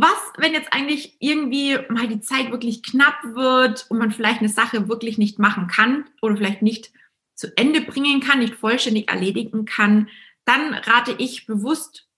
was, 0.00 0.32
wenn 0.36 0.52
jetzt 0.52 0.72
eigentlich 0.72 1.16
irgendwie 1.20 1.78
mal 1.88 2.08
die 2.08 2.20
Zeit 2.20 2.50
wirklich 2.50 2.82
knapp 2.82 3.22
wird 3.24 3.86
und 3.88 3.98
man 3.98 4.10
vielleicht 4.10 4.40
eine 4.40 4.48
Sache 4.48 4.88
wirklich 4.88 5.18
nicht 5.18 5.38
machen 5.38 5.66
kann 5.66 6.04
oder 6.22 6.36
vielleicht 6.36 6.62
nicht 6.62 6.92
zu 7.34 7.56
Ende 7.56 7.80
bringen 7.80 8.20
kann, 8.20 8.40
nicht 8.40 8.54
vollständig 8.54 9.08
erledigen 9.08 9.64
kann, 9.64 10.08
dann 10.44 10.74
rate 10.74 11.14
ich 11.18 11.46
bewusst 11.46 12.08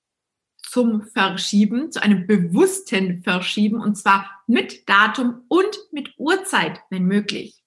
zum 0.63 1.03
Verschieben, 1.03 1.91
zu 1.91 2.03
einem 2.03 2.27
bewussten 2.27 3.23
Verschieben 3.23 3.81
und 3.81 3.97
zwar 3.97 4.31
mit 4.47 4.89
Datum 4.89 5.43
und 5.49 5.77
mit 5.91 6.15
Uhrzeit, 6.17 6.81
wenn 6.91 7.05
möglich. 7.05 7.61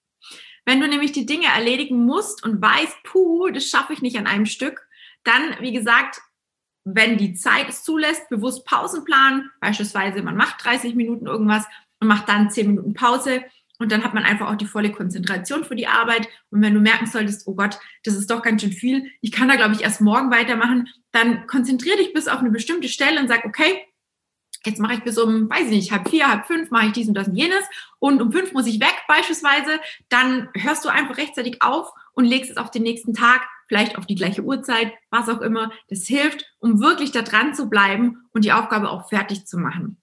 Wenn 0.64 0.80
du 0.80 0.88
nämlich 0.88 1.12
die 1.12 1.26
Dinge 1.26 1.46
erledigen 1.48 2.04
musst 2.06 2.42
und 2.42 2.62
weißt, 2.62 3.02
puh, 3.04 3.50
das 3.50 3.68
schaffe 3.68 3.92
ich 3.92 4.00
nicht 4.00 4.16
an 4.16 4.26
einem 4.26 4.46
Stück, 4.46 4.88
dann, 5.22 5.56
wie 5.60 5.72
gesagt, 5.72 6.22
wenn 6.84 7.16
die 7.16 7.34
Zeit 7.34 7.68
es 7.68 7.82
zulässt, 7.82 8.28
bewusst 8.28 8.66
Pausen 8.66 9.04
planen. 9.04 9.50
Beispielsweise, 9.60 10.22
man 10.22 10.36
macht 10.36 10.64
30 10.64 10.94
Minuten 10.94 11.26
irgendwas 11.26 11.64
und 12.00 12.08
macht 12.08 12.28
dann 12.28 12.50
10 12.50 12.68
Minuten 12.68 12.94
Pause. 12.94 13.42
Und 13.78 13.90
dann 13.90 14.04
hat 14.04 14.14
man 14.14 14.22
einfach 14.22 14.50
auch 14.50 14.56
die 14.56 14.66
volle 14.66 14.92
Konzentration 14.92 15.64
für 15.64 15.74
die 15.74 15.88
Arbeit. 15.88 16.28
Und 16.50 16.62
wenn 16.62 16.74
du 16.74 16.80
merken 16.80 17.06
solltest, 17.06 17.48
oh 17.48 17.54
Gott, 17.54 17.78
das 18.04 18.14
ist 18.14 18.30
doch 18.30 18.42
ganz 18.42 18.62
schön 18.62 18.72
viel, 18.72 19.10
ich 19.20 19.32
kann 19.32 19.48
da, 19.48 19.56
glaube 19.56 19.74
ich, 19.74 19.82
erst 19.82 20.00
morgen 20.00 20.30
weitermachen, 20.30 20.88
dann 21.10 21.46
konzentriere 21.46 21.96
dich 21.96 22.12
bis 22.12 22.28
auf 22.28 22.38
eine 22.38 22.50
bestimmte 22.50 22.88
Stelle 22.88 23.20
und 23.20 23.28
sag, 23.28 23.44
okay, 23.44 23.82
jetzt 24.64 24.78
mache 24.78 24.94
ich 24.94 25.02
bis 25.02 25.18
um, 25.18 25.50
weiß 25.50 25.66
ich 25.66 25.70
nicht, 25.70 25.92
halb 25.92 26.08
vier, 26.08 26.28
halb 26.28 26.46
fünf 26.46 26.70
mache 26.70 26.86
ich 26.86 26.92
dies 26.92 27.08
und 27.08 27.14
das 27.14 27.28
und 27.28 27.36
jenes 27.36 27.64
und 27.98 28.22
um 28.22 28.32
fünf 28.32 28.52
muss 28.52 28.66
ich 28.66 28.80
weg 28.80 28.94
beispielsweise, 29.08 29.78
dann 30.08 30.48
hörst 30.54 30.84
du 30.84 30.88
einfach 30.88 31.18
rechtzeitig 31.18 31.60
auf 31.60 31.92
und 32.12 32.24
legst 32.24 32.50
es 32.50 32.56
auf 32.56 32.70
den 32.70 32.82
nächsten 32.82 33.12
Tag 33.12 33.46
vielleicht 33.68 33.98
auf 33.98 34.06
die 34.06 34.14
gleiche 34.14 34.42
Uhrzeit, 34.42 34.92
was 35.10 35.28
auch 35.28 35.40
immer. 35.40 35.72
Das 35.88 36.06
hilft, 36.06 36.44
um 36.58 36.80
wirklich 36.80 37.12
da 37.12 37.22
dran 37.22 37.54
zu 37.54 37.68
bleiben 37.68 38.22
und 38.32 38.44
die 38.44 38.52
Aufgabe 38.52 38.90
auch 38.90 39.08
fertig 39.08 39.46
zu 39.46 39.58
machen. 39.58 40.00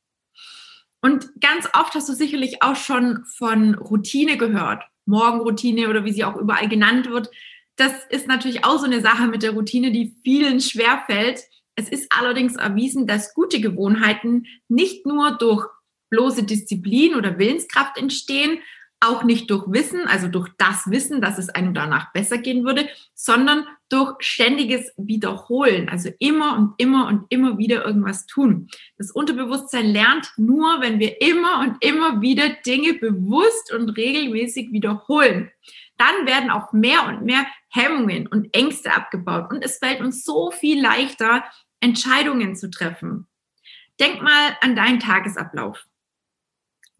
Und 1.02 1.30
ganz 1.42 1.68
oft 1.74 1.96
hast 1.96 2.10
du 2.10 2.14
sicherlich 2.14 2.62
auch 2.62 2.76
schon 2.76 3.26
von 3.38 3.76
Routine 3.76 4.38
gehört. 4.38 4.84
Morgenroutine 5.06 5.90
oder 5.90 6.06
wie 6.06 6.14
sie 6.14 6.24
auch 6.24 6.36
überall 6.36 6.70
genannt 6.70 7.10
wird. 7.10 7.30
Das 7.76 7.92
ist 8.10 8.28
natürlich 8.28 8.64
auch 8.64 8.78
so 8.78 8.86
eine 8.86 9.02
Sache 9.02 9.28
mit 9.28 9.42
der 9.44 9.52
Routine, 9.52 9.92
die 9.92 10.16
vielen 10.24 10.62
schwerfällt. 10.62 11.42
Es 11.76 11.90
ist 11.90 12.12
allerdings 12.12 12.56
erwiesen, 12.56 13.08
dass 13.08 13.34
gute 13.34 13.60
Gewohnheiten 13.60 14.46
nicht 14.68 15.06
nur 15.06 15.38
durch 15.38 15.68
bloße 16.10 16.44
Disziplin 16.44 17.16
oder 17.16 17.40
Willenskraft 17.40 17.98
entstehen, 17.98 18.60
auch 19.02 19.24
nicht 19.24 19.50
durch 19.50 19.66
Wissen, 19.68 20.08
also 20.08 20.28
durch 20.28 20.50
das 20.58 20.90
Wissen, 20.90 21.22
dass 21.22 21.38
es 21.38 21.50
einem 21.50 21.74
danach 21.74 22.14
besser 22.14 22.38
gehen 22.38 22.64
würde, 22.64 22.88
sondern 23.16 23.66
durch 23.90 24.16
ständiges 24.22 24.94
Wiederholen, 24.96 25.90
also 25.90 26.10
immer 26.20 26.56
und 26.56 26.74
immer 26.78 27.08
und 27.08 27.26
immer 27.30 27.58
wieder 27.58 27.84
irgendwas 27.84 28.28
tun. 28.28 28.70
Das 28.98 29.12
Unterbewusstsein 29.12 29.88
lernt 29.88 30.32
nur, 30.38 30.82
wenn 30.82 31.00
wir 31.00 31.20
immer 31.22 31.60
und 31.62 31.84
immer 31.84 32.22
wieder 32.22 32.50
Dinge 32.66 32.94
bewusst 32.94 33.74
und 33.74 33.90
regelmäßig 33.90 34.72
wiederholen. 34.72 35.52
Dann 35.98 36.26
werden 36.26 36.52
auch 36.52 36.72
mehr 36.72 37.08
und 37.08 37.24
mehr 37.24 37.46
Hemmungen 37.70 38.28
und 38.28 38.56
Ängste 38.56 38.94
abgebaut 38.94 39.52
und 39.52 39.64
es 39.64 39.80
fällt 39.80 40.02
uns 40.02 40.24
so 40.24 40.52
viel 40.52 40.80
leichter, 40.82 41.44
Entscheidungen 41.80 42.56
zu 42.56 42.70
treffen. 42.70 43.28
Denk 44.00 44.22
mal 44.22 44.58
an 44.62 44.76
deinen 44.76 45.00
Tagesablauf 45.00 45.86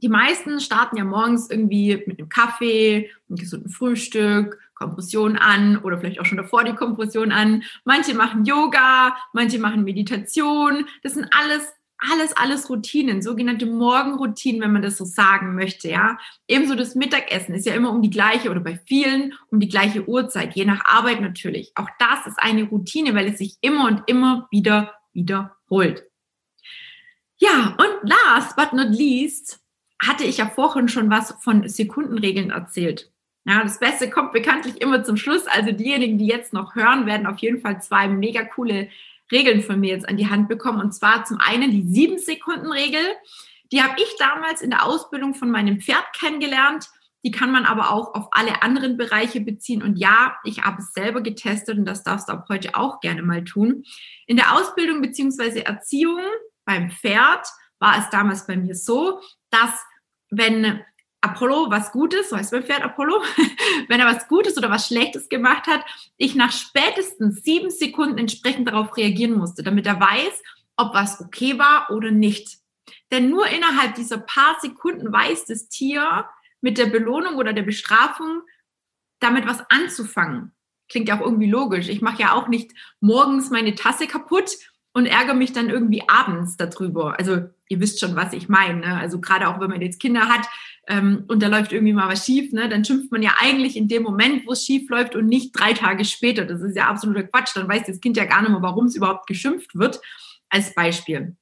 die 0.02 0.10
meisten 0.10 0.60
starten 0.60 0.98
ja 0.98 1.04
morgens 1.04 1.50
irgendwie 1.50 2.04
mit 2.06 2.20
einem 2.20 2.30
Kaffee, 2.30 3.12
einem 3.30 3.38
gesunden 3.38 3.70
Frühstück, 3.70 4.60
Kompression 4.74 5.38
an 5.38 5.78
oder 5.78 6.00
vielleicht 6.00 6.20
auch 6.20 6.26
schon 6.26 6.38
davor 6.38 6.64
die 6.64 6.74
Kompression 6.74 7.32
an. 7.32 7.64
Manche 7.86 8.16
machen 8.16 8.46
Yoga, 8.46 9.16
manche 9.34 9.60
machen 9.60 9.84
Meditation. 9.84 10.86
Das 11.04 11.14
sind 11.14 11.28
alles 11.32 11.72
alles, 12.10 12.36
alles 12.36 12.70
Routinen, 12.70 13.22
sogenannte 13.22 13.68
Morgenroutinen, 13.68 14.62
wenn 14.62 14.74
man 14.74 14.82
das 14.82 14.98
so 14.98 15.06
sagen 15.06 15.54
möchte, 15.54 15.88
ja. 15.90 16.18
Ebenso 16.48 16.76
das 16.76 16.96
Mittagessen 16.96 17.54
ist 17.54 17.68
ja 17.68 17.76
immer 17.76 17.92
um 17.92 18.02
die 18.02 18.10
gleiche 18.10 18.50
oder 18.50 18.60
bei 18.60 18.80
vielen 18.86 19.34
um 19.52 19.60
die 19.60 19.70
gleiche 19.70 20.08
Uhrzeit, 20.08 20.56
je 20.56 20.66
nach 20.66 20.84
Arbeit 20.86 21.22
natürlich. 21.22 21.72
Auch 21.76 21.90
das 22.00 22.26
ist 22.26 22.40
eine 22.40 22.64
Routine, 22.64 23.14
weil 23.14 23.28
es 23.28 23.38
sich 23.38 23.58
immer 23.62 23.86
und 23.86 24.02
immer 24.08 24.48
wieder 24.50 24.96
wiederholt. 25.14 26.04
Ja, 27.38 27.78
und 27.78 28.10
last 28.10 28.56
but 28.56 28.74
not 28.74 28.90
least, 28.90 29.60
hatte 30.02 30.24
ich 30.24 30.38
ja 30.38 30.48
vorhin 30.48 30.88
schon 30.88 31.10
was 31.10 31.36
von 31.42 31.68
Sekundenregeln 31.68 32.50
erzählt. 32.50 33.12
Ja, 33.46 33.64
das 33.64 33.80
Beste 33.80 34.10
kommt 34.10 34.34
bekanntlich 34.34 34.82
immer 34.82 35.04
zum 35.04 35.18
Schluss. 35.18 35.48
Also 35.48 35.72
diejenigen, 35.72 36.18
die 36.18 36.28
jetzt 36.28 36.54
noch 36.54 36.76
hören, 36.76 37.06
werden 37.06 37.28
auf 37.28 37.40
jeden 37.40 37.60
Fall 37.60 37.82
zwei 37.82 38.08
mega 38.08 38.44
coole 38.44 38.90
Regeln 39.32 39.62
von 39.62 39.80
mir 39.80 39.90
jetzt 39.90 40.08
an 40.08 40.18
die 40.18 40.30
Hand 40.30 40.48
bekommen. 40.48 40.82
Und 40.82 40.94
zwar 40.94 41.26
zum 41.26 41.40
einen 41.40 41.72
die 41.72 41.84
sieben 41.84 42.20
Sekunden 42.20 42.72
Regel. 42.72 43.02
Die 43.72 43.82
habe 43.82 43.96
ich 43.98 44.16
damals 44.20 44.62
in 44.62 44.70
der 44.70 44.86
Ausbildung 44.86 45.34
von 45.34 45.50
meinem 45.50 45.80
Pferd 45.80 46.06
kennengelernt. 46.14 46.90
Die 47.24 47.32
kann 47.32 47.52
man 47.52 47.66
aber 47.66 47.92
auch 47.92 48.14
auf 48.14 48.30
alle 48.32 48.62
anderen 48.62 48.98
Bereiche 48.98 49.42
beziehen. 49.42 49.82
Und 49.82 49.98
ja, 49.98 50.38
ich 50.44 50.64
habe 50.64 50.82
es 50.82 50.94
selber 50.94 51.22
getestet 51.22 51.78
und 51.78 51.86
das 51.86 52.04
darfst 52.04 52.30
du 52.30 52.34
auch 52.34 52.50
heute 52.50 52.76
auch 52.76 53.00
gerne 53.00 53.22
mal 53.22 53.44
tun. 53.44 53.84
In 54.26 54.38
der 54.38 54.56
Ausbildung 54.56 55.02
beziehungsweise 55.02 55.66
Erziehung 55.66 56.22
beim 56.66 56.92
Pferd 56.92 57.48
war 57.80 58.00
es 58.00 58.10
damals 58.10 58.46
bei 58.46 58.58
mir 58.58 58.76
so, 58.76 59.20
dass 59.50 59.84
wenn 60.32 60.82
Apollo 61.22 61.70
was 61.70 61.92
Gutes, 61.92 62.30
so 62.30 62.38
heißt 62.38 62.52
mein 62.52 62.64
Pferd 62.64 62.82
Apollo, 62.82 63.22
wenn 63.88 64.00
er 64.00 64.08
was 64.08 64.28
Gutes 64.28 64.58
oder 64.58 64.72
was 64.72 64.88
Schlechtes 64.88 65.30
gemacht 65.30 65.68
hat, 65.68 65.86
ich 66.18 66.34
nach 66.34 66.52
spätestens 66.52 67.44
sieben 67.44 67.70
Sekunden 67.70 68.18
entsprechend 68.18 68.68
darauf 68.68 68.98
reagieren 68.98 69.38
musste, 69.38 69.62
damit 69.62 69.86
er 69.86 70.00
weiß, 70.00 70.42
ob 70.78 70.96
was 70.96 71.22
okay 71.22 71.60
war 71.60 71.92
oder 71.92 72.10
nicht. 72.10 72.58
Denn 73.12 73.30
nur 73.30 73.46
innerhalb 73.48 73.94
dieser 73.96 74.18
paar 74.18 74.58
Sekunden 74.62 75.14
weiß 75.14 75.46
das 75.46 75.70
Tier 75.70 76.26
mit 76.62 76.78
der 76.78 76.88
Belohnung 76.88 77.36
oder 77.36 77.54
der 77.54 77.64
Bestrafung 77.64 78.42
damit 79.20 79.46
was 79.46 79.64
anzufangen. 79.70 80.54
Klingt 80.90 81.08
ja 81.08 81.18
auch 81.18 81.26
irgendwie 81.26 81.50
logisch. 81.50 81.88
Ich 81.88 82.02
mache 82.02 82.22
ja 82.22 82.34
auch 82.34 82.48
nicht 82.48 82.72
morgens 83.00 83.50
meine 83.50 83.76
Tasse 83.76 84.08
kaputt 84.08 84.50
und 84.94 85.06
ärgere 85.06 85.34
mich 85.34 85.54
dann 85.54 85.70
irgendwie 85.70 86.04
abends 86.08 86.58
darüber. 86.58 87.18
Also 87.18 87.50
ihr 87.70 87.80
wisst 87.80 88.00
schon, 88.00 88.16
was 88.16 88.34
ich 88.34 88.50
meine. 88.50 88.80
Ne? 88.80 88.98
Also 88.98 89.22
gerade 89.22 89.48
auch 89.48 89.60
wenn 89.60 89.70
man 89.70 89.82
jetzt 89.82 90.02
Kinder 90.02 90.28
hat 90.28 90.48
ähm, 90.88 91.24
und 91.28 91.42
da 91.42 91.48
läuft 91.48 91.72
irgendwie 91.72 91.94
mal 91.94 92.10
was 92.10 92.26
schief, 92.26 92.52
ne? 92.52 92.68
dann 92.68 92.84
schimpft 92.84 93.12
man 93.12 93.22
ja 93.22 93.32
eigentlich 93.40 93.78
in 93.78 93.88
dem 93.88 94.04
Moment, 94.04 94.46
wo 94.46 94.52
es 94.52 94.66
schief 94.66 94.90
läuft 94.90 95.16
und 95.16 95.28
nicht 95.28 95.52
drei 95.54 95.74
Tage 95.74 96.04
später. 96.04 96.46
Das 96.46 96.62
ist 96.62 96.76
ja 96.76 96.88
absoluter 96.88 97.24
Quatsch. 97.24 97.56
Dann 97.56 97.70
weiß 97.70 97.84
das 97.88 98.02
Kind 98.02 98.18
ja 98.18 98.26
gar 98.26 98.42
nicht 98.42 98.52
mehr, 98.52 98.62
warum 98.62 98.86
es 98.86 98.96
überhaupt 98.96 99.28
geschimpft 99.28 99.76
wird. 99.76 100.02
Als 100.50 100.76
Beispiel. 100.76 101.38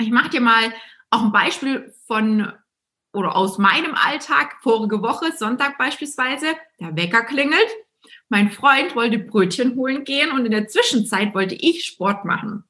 Ich 0.00 0.10
mache 0.10 0.30
dir 0.30 0.40
mal 0.40 0.72
auch 1.10 1.22
ein 1.22 1.32
Beispiel 1.32 1.92
von 2.06 2.50
oder 3.12 3.36
aus 3.36 3.58
meinem 3.58 3.94
Alltag. 3.94 4.56
Vorige 4.62 5.02
Woche, 5.02 5.32
Sonntag 5.36 5.76
beispielsweise, 5.76 6.46
der 6.80 6.96
Wecker 6.96 7.24
klingelt. 7.24 7.68
Mein 8.30 8.50
Freund 8.50 8.94
wollte 8.94 9.18
Brötchen 9.18 9.76
holen 9.76 10.04
gehen 10.04 10.32
und 10.32 10.46
in 10.46 10.52
der 10.52 10.68
Zwischenzeit 10.68 11.34
wollte 11.34 11.54
ich 11.54 11.84
Sport 11.84 12.24
machen. 12.24 12.64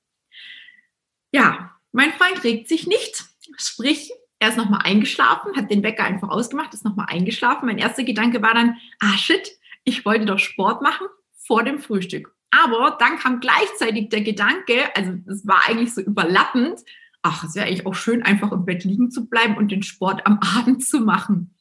Ja, 1.31 1.73
mein 1.93 2.13
Freund 2.13 2.43
regt 2.45 2.69
sich 2.69 2.87
nicht, 2.87 3.25
sprich, 3.57 4.11
er 4.39 4.51
ist 4.51 4.57
nochmal 4.57 4.83
eingeschlafen, 4.85 5.57
hat 5.57 5.71
den 5.71 5.83
Wecker 5.83 6.05
einfach 6.05 6.29
ausgemacht, 6.29 6.73
ist 6.73 6.85
nochmal 6.85 7.07
eingeschlafen. 7.09 7.67
Mein 7.67 7.79
erster 7.79 8.05
Gedanke 8.05 8.41
war 8.41 8.55
dann, 8.55 8.77
ah 9.01 9.17
shit, 9.17 9.51
ich 9.85 10.05
wollte 10.05 10.27
doch 10.27 10.39
Sport 10.39 10.81
machen 10.81 11.09
vor 11.47 11.65
dem 11.65 11.81
Frühstück. 11.81 12.35
Aber 12.51 12.97
dann 12.99 13.19
kam 13.19 13.41
gleichzeitig 13.41 14.09
der 14.11 14.23
Gedanke, 14.23 14.95
also 14.95 15.13
es 15.27 15.47
war 15.47 15.63
eigentlich 15.67 15.93
so 15.93 16.01
überlappend, 16.01 16.81
ach, 17.23 17.45
es 17.45 17.55
wäre 17.55 17.67
eigentlich 17.67 17.87
auch 17.87 17.95
schön, 17.95 18.23
einfach 18.23 18.53
im 18.53 18.65
Bett 18.65 18.85
liegen 18.85 19.11
zu 19.11 19.29
bleiben 19.29 19.57
und 19.57 19.71
den 19.71 19.83
Sport 19.83 20.27
am 20.27 20.39
Abend 20.57 20.85
zu 20.85 21.01
machen. 21.01 21.55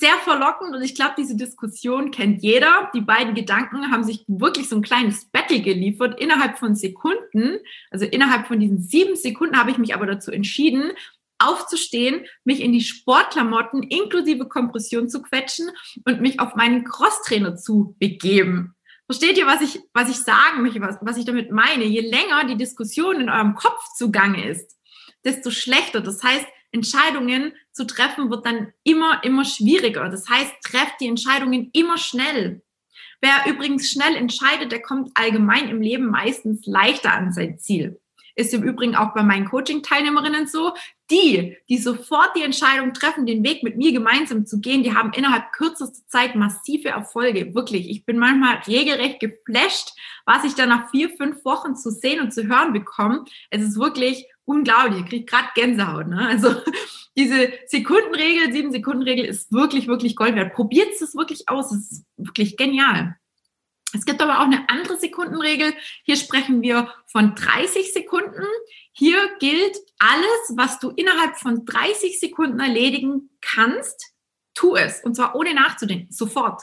Sehr 0.00 0.16
verlockend 0.24 0.74
und 0.74 0.80
ich 0.80 0.94
glaube, 0.94 1.12
diese 1.18 1.36
Diskussion 1.36 2.10
kennt 2.10 2.42
jeder. 2.42 2.90
Die 2.94 3.02
beiden 3.02 3.34
Gedanken 3.34 3.90
haben 3.90 4.02
sich 4.02 4.24
wirklich 4.28 4.66
so 4.66 4.76
ein 4.76 4.82
kleines 4.82 5.26
Battle 5.26 5.60
geliefert 5.60 6.18
innerhalb 6.18 6.58
von 6.58 6.74
Sekunden. 6.74 7.58
Also 7.90 8.06
innerhalb 8.06 8.46
von 8.46 8.58
diesen 8.58 8.80
sieben 8.80 9.14
Sekunden 9.14 9.58
habe 9.58 9.70
ich 9.70 9.76
mich 9.76 9.94
aber 9.94 10.06
dazu 10.06 10.30
entschieden, 10.30 10.92
aufzustehen, 11.38 12.24
mich 12.44 12.62
in 12.62 12.72
die 12.72 12.80
Sportklamotten 12.80 13.82
inklusive 13.82 14.48
Kompression 14.48 15.10
zu 15.10 15.20
quetschen 15.20 15.68
und 16.06 16.22
mich 16.22 16.40
auf 16.40 16.54
meinen 16.54 16.84
Crosstrainer 16.84 17.56
zu 17.56 17.94
begeben. 17.98 18.74
Versteht 19.04 19.36
ihr, 19.36 19.46
was 19.46 19.60
ich, 19.60 19.80
was 19.92 20.08
ich 20.08 20.16
sagen 20.16 20.62
möchte, 20.62 20.80
was, 20.80 20.96
was 21.02 21.18
ich 21.18 21.26
damit 21.26 21.50
meine? 21.50 21.84
Je 21.84 22.00
länger 22.00 22.44
die 22.44 22.56
Diskussion 22.56 23.20
in 23.20 23.28
eurem 23.28 23.54
Kopf 23.54 23.84
zugange 23.96 24.48
ist, 24.48 24.78
desto 25.26 25.50
schlechter. 25.50 26.00
Das 26.00 26.22
heißt, 26.22 26.46
Entscheidungen 26.72 27.52
zu 27.72 27.86
treffen 27.86 28.30
wird 28.30 28.46
dann 28.46 28.72
immer, 28.84 29.22
immer 29.24 29.44
schwieriger. 29.44 30.08
Das 30.08 30.28
heißt, 30.28 30.52
trefft 30.62 31.00
die 31.00 31.08
Entscheidungen 31.08 31.70
immer 31.72 31.98
schnell. 31.98 32.62
Wer 33.20 33.52
übrigens 33.52 33.90
schnell 33.90 34.16
entscheidet, 34.16 34.72
der 34.72 34.80
kommt 34.80 35.10
allgemein 35.14 35.68
im 35.68 35.82
Leben 35.82 36.06
meistens 36.06 36.64
leichter 36.66 37.12
an 37.12 37.32
sein 37.32 37.58
Ziel. 37.58 38.00
Ist 38.34 38.54
im 38.54 38.62
Übrigen 38.62 38.94
auch 38.94 39.12
bei 39.12 39.22
meinen 39.22 39.44
Coaching-Teilnehmerinnen 39.44 40.46
so. 40.46 40.72
Die, 41.10 41.58
die 41.68 41.78
sofort 41.78 42.34
die 42.36 42.42
Entscheidung 42.42 42.94
treffen, 42.94 43.26
den 43.26 43.44
Weg 43.44 43.62
mit 43.62 43.76
mir 43.76 43.92
gemeinsam 43.92 44.46
zu 44.46 44.60
gehen, 44.60 44.82
die 44.82 44.94
haben 44.94 45.12
innerhalb 45.12 45.52
kürzester 45.52 46.06
Zeit 46.06 46.36
massive 46.36 46.88
Erfolge. 46.88 47.54
Wirklich. 47.54 47.90
Ich 47.90 48.06
bin 48.06 48.18
manchmal 48.18 48.62
regelrecht 48.66 49.20
geflasht, 49.20 49.92
was 50.24 50.44
ich 50.44 50.54
da 50.54 50.64
nach 50.66 50.90
vier, 50.90 51.10
fünf 51.10 51.44
Wochen 51.44 51.74
zu 51.74 51.90
sehen 51.90 52.20
und 52.20 52.32
zu 52.32 52.46
hören 52.46 52.72
bekomme. 52.72 53.24
Es 53.50 53.60
ist 53.60 53.78
wirklich 53.78 54.26
unglaublich. 54.50 55.00
Ich 55.00 55.06
kriege 55.06 55.24
gerade 55.24 55.48
Gänsehaut. 55.54 56.08
Ne? 56.08 56.28
Also 56.28 56.54
diese 57.16 57.52
Sekundenregel, 57.66 58.52
sieben 58.52 58.72
Sekundenregel 58.72 59.24
ist 59.24 59.52
wirklich, 59.52 59.86
wirklich 59.86 60.16
Gold 60.16 60.34
wert. 60.34 60.54
Probiert 60.54 60.88
es 61.00 61.14
wirklich 61.14 61.48
aus. 61.48 61.72
Es 61.72 61.92
ist 61.92 62.04
wirklich 62.16 62.56
genial. 62.56 63.16
Es 63.92 64.04
gibt 64.04 64.22
aber 64.22 64.38
auch 64.38 64.44
eine 64.44 64.68
andere 64.68 64.96
Sekundenregel. 64.96 65.72
Hier 66.04 66.16
sprechen 66.16 66.62
wir 66.62 66.92
von 67.06 67.34
30 67.34 67.92
Sekunden. 67.92 68.44
Hier 68.92 69.18
gilt 69.40 69.76
alles, 69.98 70.54
was 70.54 70.78
du 70.78 70.90
innerhalb 70.90 71.36
von 71.38 71.64
30 71.64 72.20
Sekunden 72.20 72.60
erledigen 72.60 73.30
kannst, 73.40 74.12
tu 74.54 74.76
es. 74.76 75.02
Und 75.02 75.16
zwar 75.16 75.34
ohne 75.34 75.54
nachzudenken, 75.54 76.12
sofort. 76.12 76.62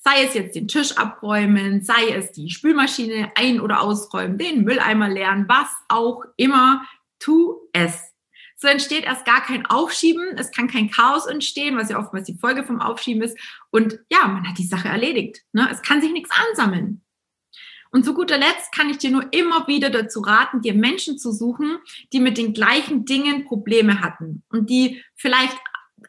Sei 0.00 0.24
es 0.24 0.34
jetzt 0.34 0.54
den 0.54 0.68
Tisch 0.68 0.96
abräumen, 0.96 1.82
sei 1.82 2.08
es 2.10 2.32
die 2.32 2.50
Spülmaschine 2.50 3.32
ein- 3.34 3.60
oder 3.60 3.80
ausräumen, 3.80 4.38
den 4.38 4.64
Mülleimer 4.64 5.08
leeren, 5.08 5.46
was 5.48 5.68
auch 5.88 6.24
immer, 6.36 6.86
tu 7.18 7.56
es. 7.72 8.12
So 8.58 8.68
entsteht 8.68 9.04
erst 9.04 9.26
gar 9.26 9.42
kein 9.42 9.66
Aufschieben, 9.66 10.36
es 10.38 10.50
kann 10.50 10.66
kein 10.66 10.90
Chaos 10.90 11.26
entstehen, 11.26 11.76
was 11.76 11.90
ja 11.90 11.98
oftmals 11.98 12.26
die 12.26 12.38
Folge 12.38 12.64
vom 12.64 12.80
Aufschieben 12.80 13.22
ist. 13.22 13.38
Und 13.70 14.00
ja, 14.10 14.26
man 14.26 14.48
hat 14.48 14.56
die 14.56 14.66
Sache 14.66 14.88
erledigt. 14.88 15.42
Ne? 15.52 15.68
Es 15.70 15.82
kann 15.82 16.00
sich 16.00 16.12
nichts 16.12 16.30
ansammeln. 16.48 17.02
Und 17.90 18.04
zu 18.04 18.14
guter 18.14 18.38
Letzt 18.38 18.72
kann 18.74 18.90
ich 18.90 18.98
dir 18.98 19.10
nur 19.10 19.32
immer 19.32 19.68
wieder 19.68 19.90
dazu 19.90 20.20
raten, 20.20 20.60
dir 20.60 20.74
Menschen 20.74 21.18
zu 21.18 21.32
suchen, 21.32 21.78
die 22.12 22.20
mit 22.20 22.36
den 22.36 22.52
gleichen 22.52 23.04
Dingen 23.04 23.44
Probleme 23.44 24.00
hatten 24.00 24.42
und 24.50 24.70
die 24.70 25.02
vielleicht 25.14 25.56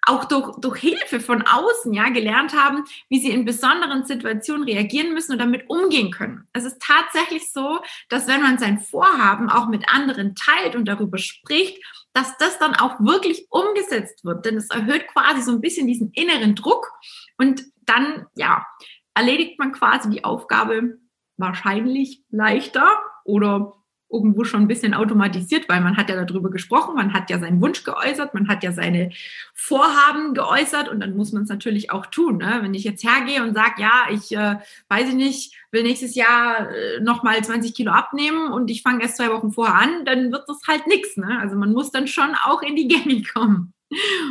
auch 0.05 0.25
durch, 0.25 0.55
durch 0.57 0.79
Hilfe 0.79 1.19
von 1.19 1.43
außen 1.43 1.93
ja 1.93 2.09
gelernt 2.09 2.53
haben, 2.53 2.83
wie 3.09 3.19
sie 3.19 3.31
in 3.31 3.45
besonderen 3.45 4.05
Situationen 4.05 4.63
reagieren 4.63 5.13
müssen 5.13 5.33
und 5.33 5.39
damit 5.39 5.69
umgehen 5.69 6.11
können. 6.11 6.47
Es 6.53 6.65
ist 6.65 6.81
tatsächlich 6.81 7.51
so, 7.51 7.79
dass 8.09 8.27
wenn 8.27 8.41
man 8.41 8.57
sein 8.57 8.79
Vorhaben 8.79 9.49
auch 9.49 9.67
mit 9.67 9.87
anderen 9.89 10.35
teilt 10.35 10.75
und 10.75 10.85
darüber 10.85 11.17
spricht, 11.17 11.81
dass 12.13 12.37
das 12.37 12.59
dann 12.59 12.75
auch 12.75 12.99
wirklich 12.99 13.47
umgesetzt 13.49 14.25
wird. 14.25 14.45
Denn 14.45 14.57
es 14.57 14.69
erhöht 14.69 15.07
quasi 15.07 15.41
so 15.41 15.51
ein 15.51 15.61
bisschen 15.61 15.87
diesen 15.87 16.11
inneren 16.11 16.55
Druck 16.55 16.91
und 17.37 17.63
dann, 17.85 18.25
ja, 18.35 18.65
erledigt 19.13 19.57
man 19.57 19.71
quasi 19.71 20.09
die 20.09 20.23
Aufgabe 20.23 20.97
wahrscheinlich 21.37 22.23
leichter 22.29 22.87
oder 23.23 23.73
irgendwo 24.09 24.43
schon 24.43 24.61
ein 24.61 24.67
bisschen 24.67 24.93
automatisiert, 24.93 25.67
weil 25.67 25.81
man 25.81 25.97
hat 25.97 26.09
ja 26.09 26.23
darüber 26.23 26.49
gesprochen, 26.49 26.95
man 26.95 27.13
hat 27.13 27.29
ja 27.29 27.39
seinen 27.39 27.61
Wunsch 27.61 27.83
geäußert, 27.83 28.33
man 28.33 28.47
hat 28.47 28.63
ja 28.63 28.71
seine 28.71 29.11
Vorhaben 29.53 30.33
geäußert 30.33 30.87
und 30.87 30.99
dann 30.99 31.15
muss 31.15 31.33
man 31.33 31.43
es 31.43 31.49
natürlich 31.49 31.91
auch 31.91 32.05
tun. 32.05 32.37
Ne? 32.37 32.59
Wenn 32.61 32.73
ich 32.73 32.83
jetzt 32.83 33.03
hergehe 33.03 33.43
und 33.43 33.53
sage, 33.53 33.81
ja, 33.81 34.07
ich 34.11 34.35
äh, 34.35 34.55
weiß 34.89 35.09
ich 35.09 35.15
nicht, 35.15 35.55
will 35.71 35.83
nächstes 35.83 36.15
Jahr 36.15 36.69
äh, 36.71 36.99
nochmal 37.01 37.43
20 37.43 37.73
Kilo 37.73 37.91
abnehmen 37.91 38.51
und 38.51 38.71
ich 38.71 38.81
fange 38.81 39.01
erst 39.01 39.17
zwei 39.17 39.29
Wochen 39.29 39.51
vorher 39.51 39.75
an, 39.75 40.05
dann 40.05 40.31
wird 40.31 40.47
das 40.47 40.61
halt 40.67 40.87
nichts. 40.87 41.17
Ne? 41.17 41.39
Also 41.41 41.55
man 41.55 41.73
muss 41.73 41.91
dann 41.91 42.07
schon 42.07 42.33
auch 42.45 42.61
in 42.61 42.75
die 42.75 42.87
Gänge 42.87 43.23
kommen. 43.33 43.73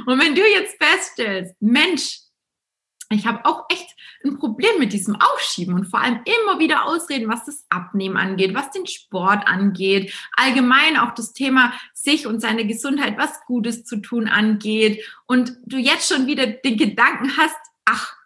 Und 0.07 0.21
wenn 0.21 0.35
du 0.35 0.43
jetzt 0.43 0.77
feststellst, 0.83 1.55
Mensch, 1.61 2.26
ich 3.11 3.27
habe 3.27 3.45
auch 3.45 3.65
echt 3.69 3.95
ein 4.25 4.39
Problem 4.39 4.79
mit 4.79 4.93
diesem 4.93 5.17
Aufschieben 5.17 5.75
und 5.75 5.87
vor 5.87 6.01
allem 6.01 6.21
immer 6.25 6.59
wieder 6.59 6.87
Ausreden, 6.87 7.29
was 7.29 7.45
das 7.45 7.65
Abnehmen 7.69 8.17
angeht, 8.17 8.55
was 8.55 8.71
den 8.71 8.87
Sport 8.87 9.47
angeht, 9.47 10.13
allgemein 10.37 10.97
auch 10.97 11.15
das 11.15 11.33
Thema 11.33 11.73
sich 11.95 12.27
und 12.27 12.41
seine 12.41 12.67
Gesundheit, 12.67 13.17
was 13.17 13.45
Gutes 13.47 13.85
zu 13.85 13.99
tun 13.99 14.29
angeht 14.29 15.05
und 15.27 15.57
du 15.65 15.77
jetzt 15.77 16.13
schon 16.13 16.27
wieder 16.27 16.47
den 16.47 16.77
Gedanken 16.77 17.37
hast, 17.37 17.57
ach, 17.85 18.17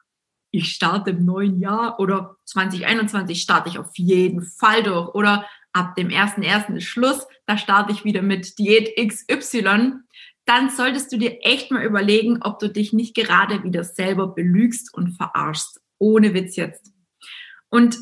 ich 0.51 0.73
starte 0.73 1.11
im 1.11 1.25
neuen 1.25 1.61
Jahr 1.61 2.01
oder 2.01 2.37
2021 2.47 3.41
starte 3.41 3.69
ich 3.69 3.79
auf 3.79 3.97
jeden 3.97 4.43
Fall 4.43 4.83
durch 4.83 5.15
oder 5.15 5.47
ab 5.73 5.95
dem 5.95 6.09
1.1. 6.09 6.75
ist 6.75 6.85
Schluss, 6.85 7.27
da 7.47 7.57
starte 7.57 7.93
ich 7.93 8.05
wieder 8.05 8.23
mit 8.23 8.59
Diät 8.59 8.97
XY, 8.97 9.93
dann 10.47 10.71
solltest 10.71 11.13
du 11.13 11.19
dir 11.19 11.39
echt 11.43 11.71
mal 11.71 11.85
überlegen, 11.85 12.43
ob 12.43 12.59
du 12.59 12.69
dich 12.69 12.93
nicht 12.93 13.15
gerade 13.15 13.63
wieder 13.63 13.85
selber 13.85 14.29
belügst 14.29 14.93
und 14.95 15.13
verarschst. 15.13 15.81
Ohne 15.99 16.35
Witz 16.35 16.57
jetzt. 16.57 16.93
Und 17.69 17.99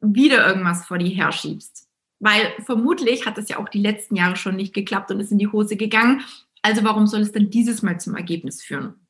wieder 0.00 0.46
irgendwas 0.46 0.86
vor 0.86 0.98
dir 0.98 1.10
herschiebst. 1.10 1.88
Weil 2.18 2.52
vermutlich 2.64 3.26
hat 3.26 3.36
das 3.36 3.48
ja 3.48 3.58
auch 3.58 3.68
die 3.68 3.80
letzten 3.80 4.16
Jahre 4.16 4.36
schon 4.36 4.56
nicht 4.56 4.74
geklappt 4.74 5.10
und 5.10 5.20
ist 5.20 5.32
in 5.32 5.38
die 5.38 5.48
Hose 5.48 5.76
gegangen. 5.76 6.22
Also 6.62 6.84
warum 6.84 7.06
soll 7.06 7.20
es 7.20 7.32
denn 7.32 7.50
dieses 7.50 7.82
Mal 7.82 8.00
zum 8.00 8.14
Ergebnis 8.14 8.62
führen? 8.62 9.01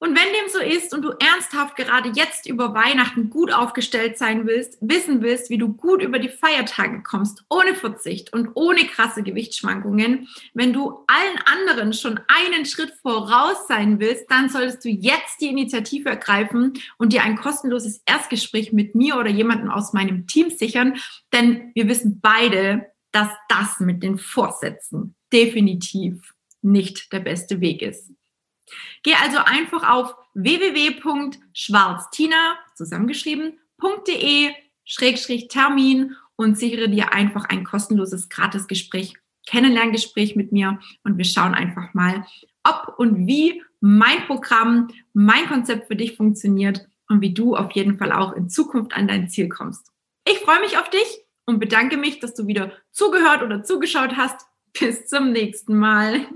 Und 0.00 0.16
wenn 0.16 0.32
dem 0.32 0.48
so 0.48 0.60
ist 0.60 0.94
und 0.94 1.02
du 1.02 1.10
ernsthaft 1.10 1.74
gerade 1.74 2.12
jetzt 2.14 2.48
über 2.48 2.72
Weihnachten 2.72 3.30
gut 3.30 3.52
aufgestellt 3.52 4.16
sein 4.16 4.46
willst, 4.46 4.78
wissen 4.80 5.22
willst, 5.22 5.50
wie 5.50 5.58
du 5.58 5.72
gut 5.72 6.02
über 6.02 6.20
die 6.20 6.28
Feiertage 6.28 7.02
kommst, 7.02 7.44
ohne 7.50 7.74
Verzicht 7.74 8.32
und 8.32 8.50
ohne 8.54 8.86
krasse 8.86 9.24
Gewichtsschwankungen, 9.24 10.28
wenn 10.54 10.72
du 10.72 11.04
allen 11.08 11.38
anderen 11.46 11.92
schon 11.92 12.20
einen 12.28 12.64
Schritt 12.64 12.92
voraus 13.02 13.66
sein 13.66 13.98
willst, 13.98 14.30
dann 14.30 14.48
solltest 14.48 14.84
du 14.84 14.88
jetzt 14.88 15.40
die 15.40 15.48
Initiative 15.48 16.10
ergreifen 16.10 16.74
und 16.96 17.12
dir 17.12 17.24
ein 17.24 17.36
kostenloses 17.36 18.00
Erstgespräch 18.06 18.72
mit 18.72 18.94
mir 18.94 19.16
oder 19.16 19.30
jemandem 19.30 19.70
aus 19.70 19.92
meinem 19.92 20.28
Team 20.28 20.50
sichern, 20.50 20.96
denn 21.32 21.72
wir 21.74 21.88
wissen 21.88 22.20
beide, 22.20 22.86
dass 23.10 23.30
das 23.48 23.80
mit 23.80 24.04
den 24.04 24.18
Vorsätzen 24.18 25.16
definitiv 25.32 26.34
nicht 26.62 27.12
der 27.12 27.20
beste 27.20 27.60
Weg 27.60 27.82
ist. 27.82 28.12
Geh 29.02 29.14
also 29.14 29.38
einfach 29.38 29.88
auf 29.88 30.14
www.schwarztina 30.34 32.58
zusammengeschrieben.de 32.74 34.50
Schrägstrich 34.84 35.48
Termin 35.48 36.14
und 36.36 36.56
sichere 36.56 36.88
dir 36.88 37.12
einfach 37.12 37.46
ein 37.46 37.64
kostenloses 37.64 38.28
Gratisgespräch, 38.28 39.14
Kennenlerngespräch 39.46 40.36
mit 40.36 40.52
mir 40.52 40.78
und 41.04 41.18
wir 41.18 41.24
schauen 41.24 41.54
einfach 41.54 41.94
mal, 41.94 42.24
ob 42.64 42.94
und 42.98 43.26
wie 43.26 43.62
mein 43.80 44.26
Programm, 44.26 44.88
mein 45.12 45.46
Konzept 45.46 45.88
für 45.88 45.96
dich 45.96 46.16
funktioniert 46.16 46.86
und 47.08 47.20
wie 47.20 47.34
du 47.34 47.56
auf 47.56 47.72
jeden 47.72 47.98
Fall 47.98 48.12
auch 48.12 48.32
in 48.32 48.48
Zukunft 48.48 48.94
an 48.94 49.08
dein 49.08 49.28
Ziel 49.28 49.48
kommst. 49.48 49.90
Ich 50.26 50.38
freue 50.38 50.60
mich 50.60 50.78
auf 50.78 50.90
dich 50.90 51.24
und 51.46 51.58
bedanke 51.58 51.96
mich, 51.96 52.20
dass 52.20 52.34
du 52.34 52.46
wieder 52.46 52.72
zugehört 52.90 53.42
oder 53.42 53.62
zugeschaut 53.62 54.16
hast. 54.16 54.46
Bis 54.78 55.06
zum 55.06 55.32
nächsten 55.32 55.78
Mal. 55.78 56.26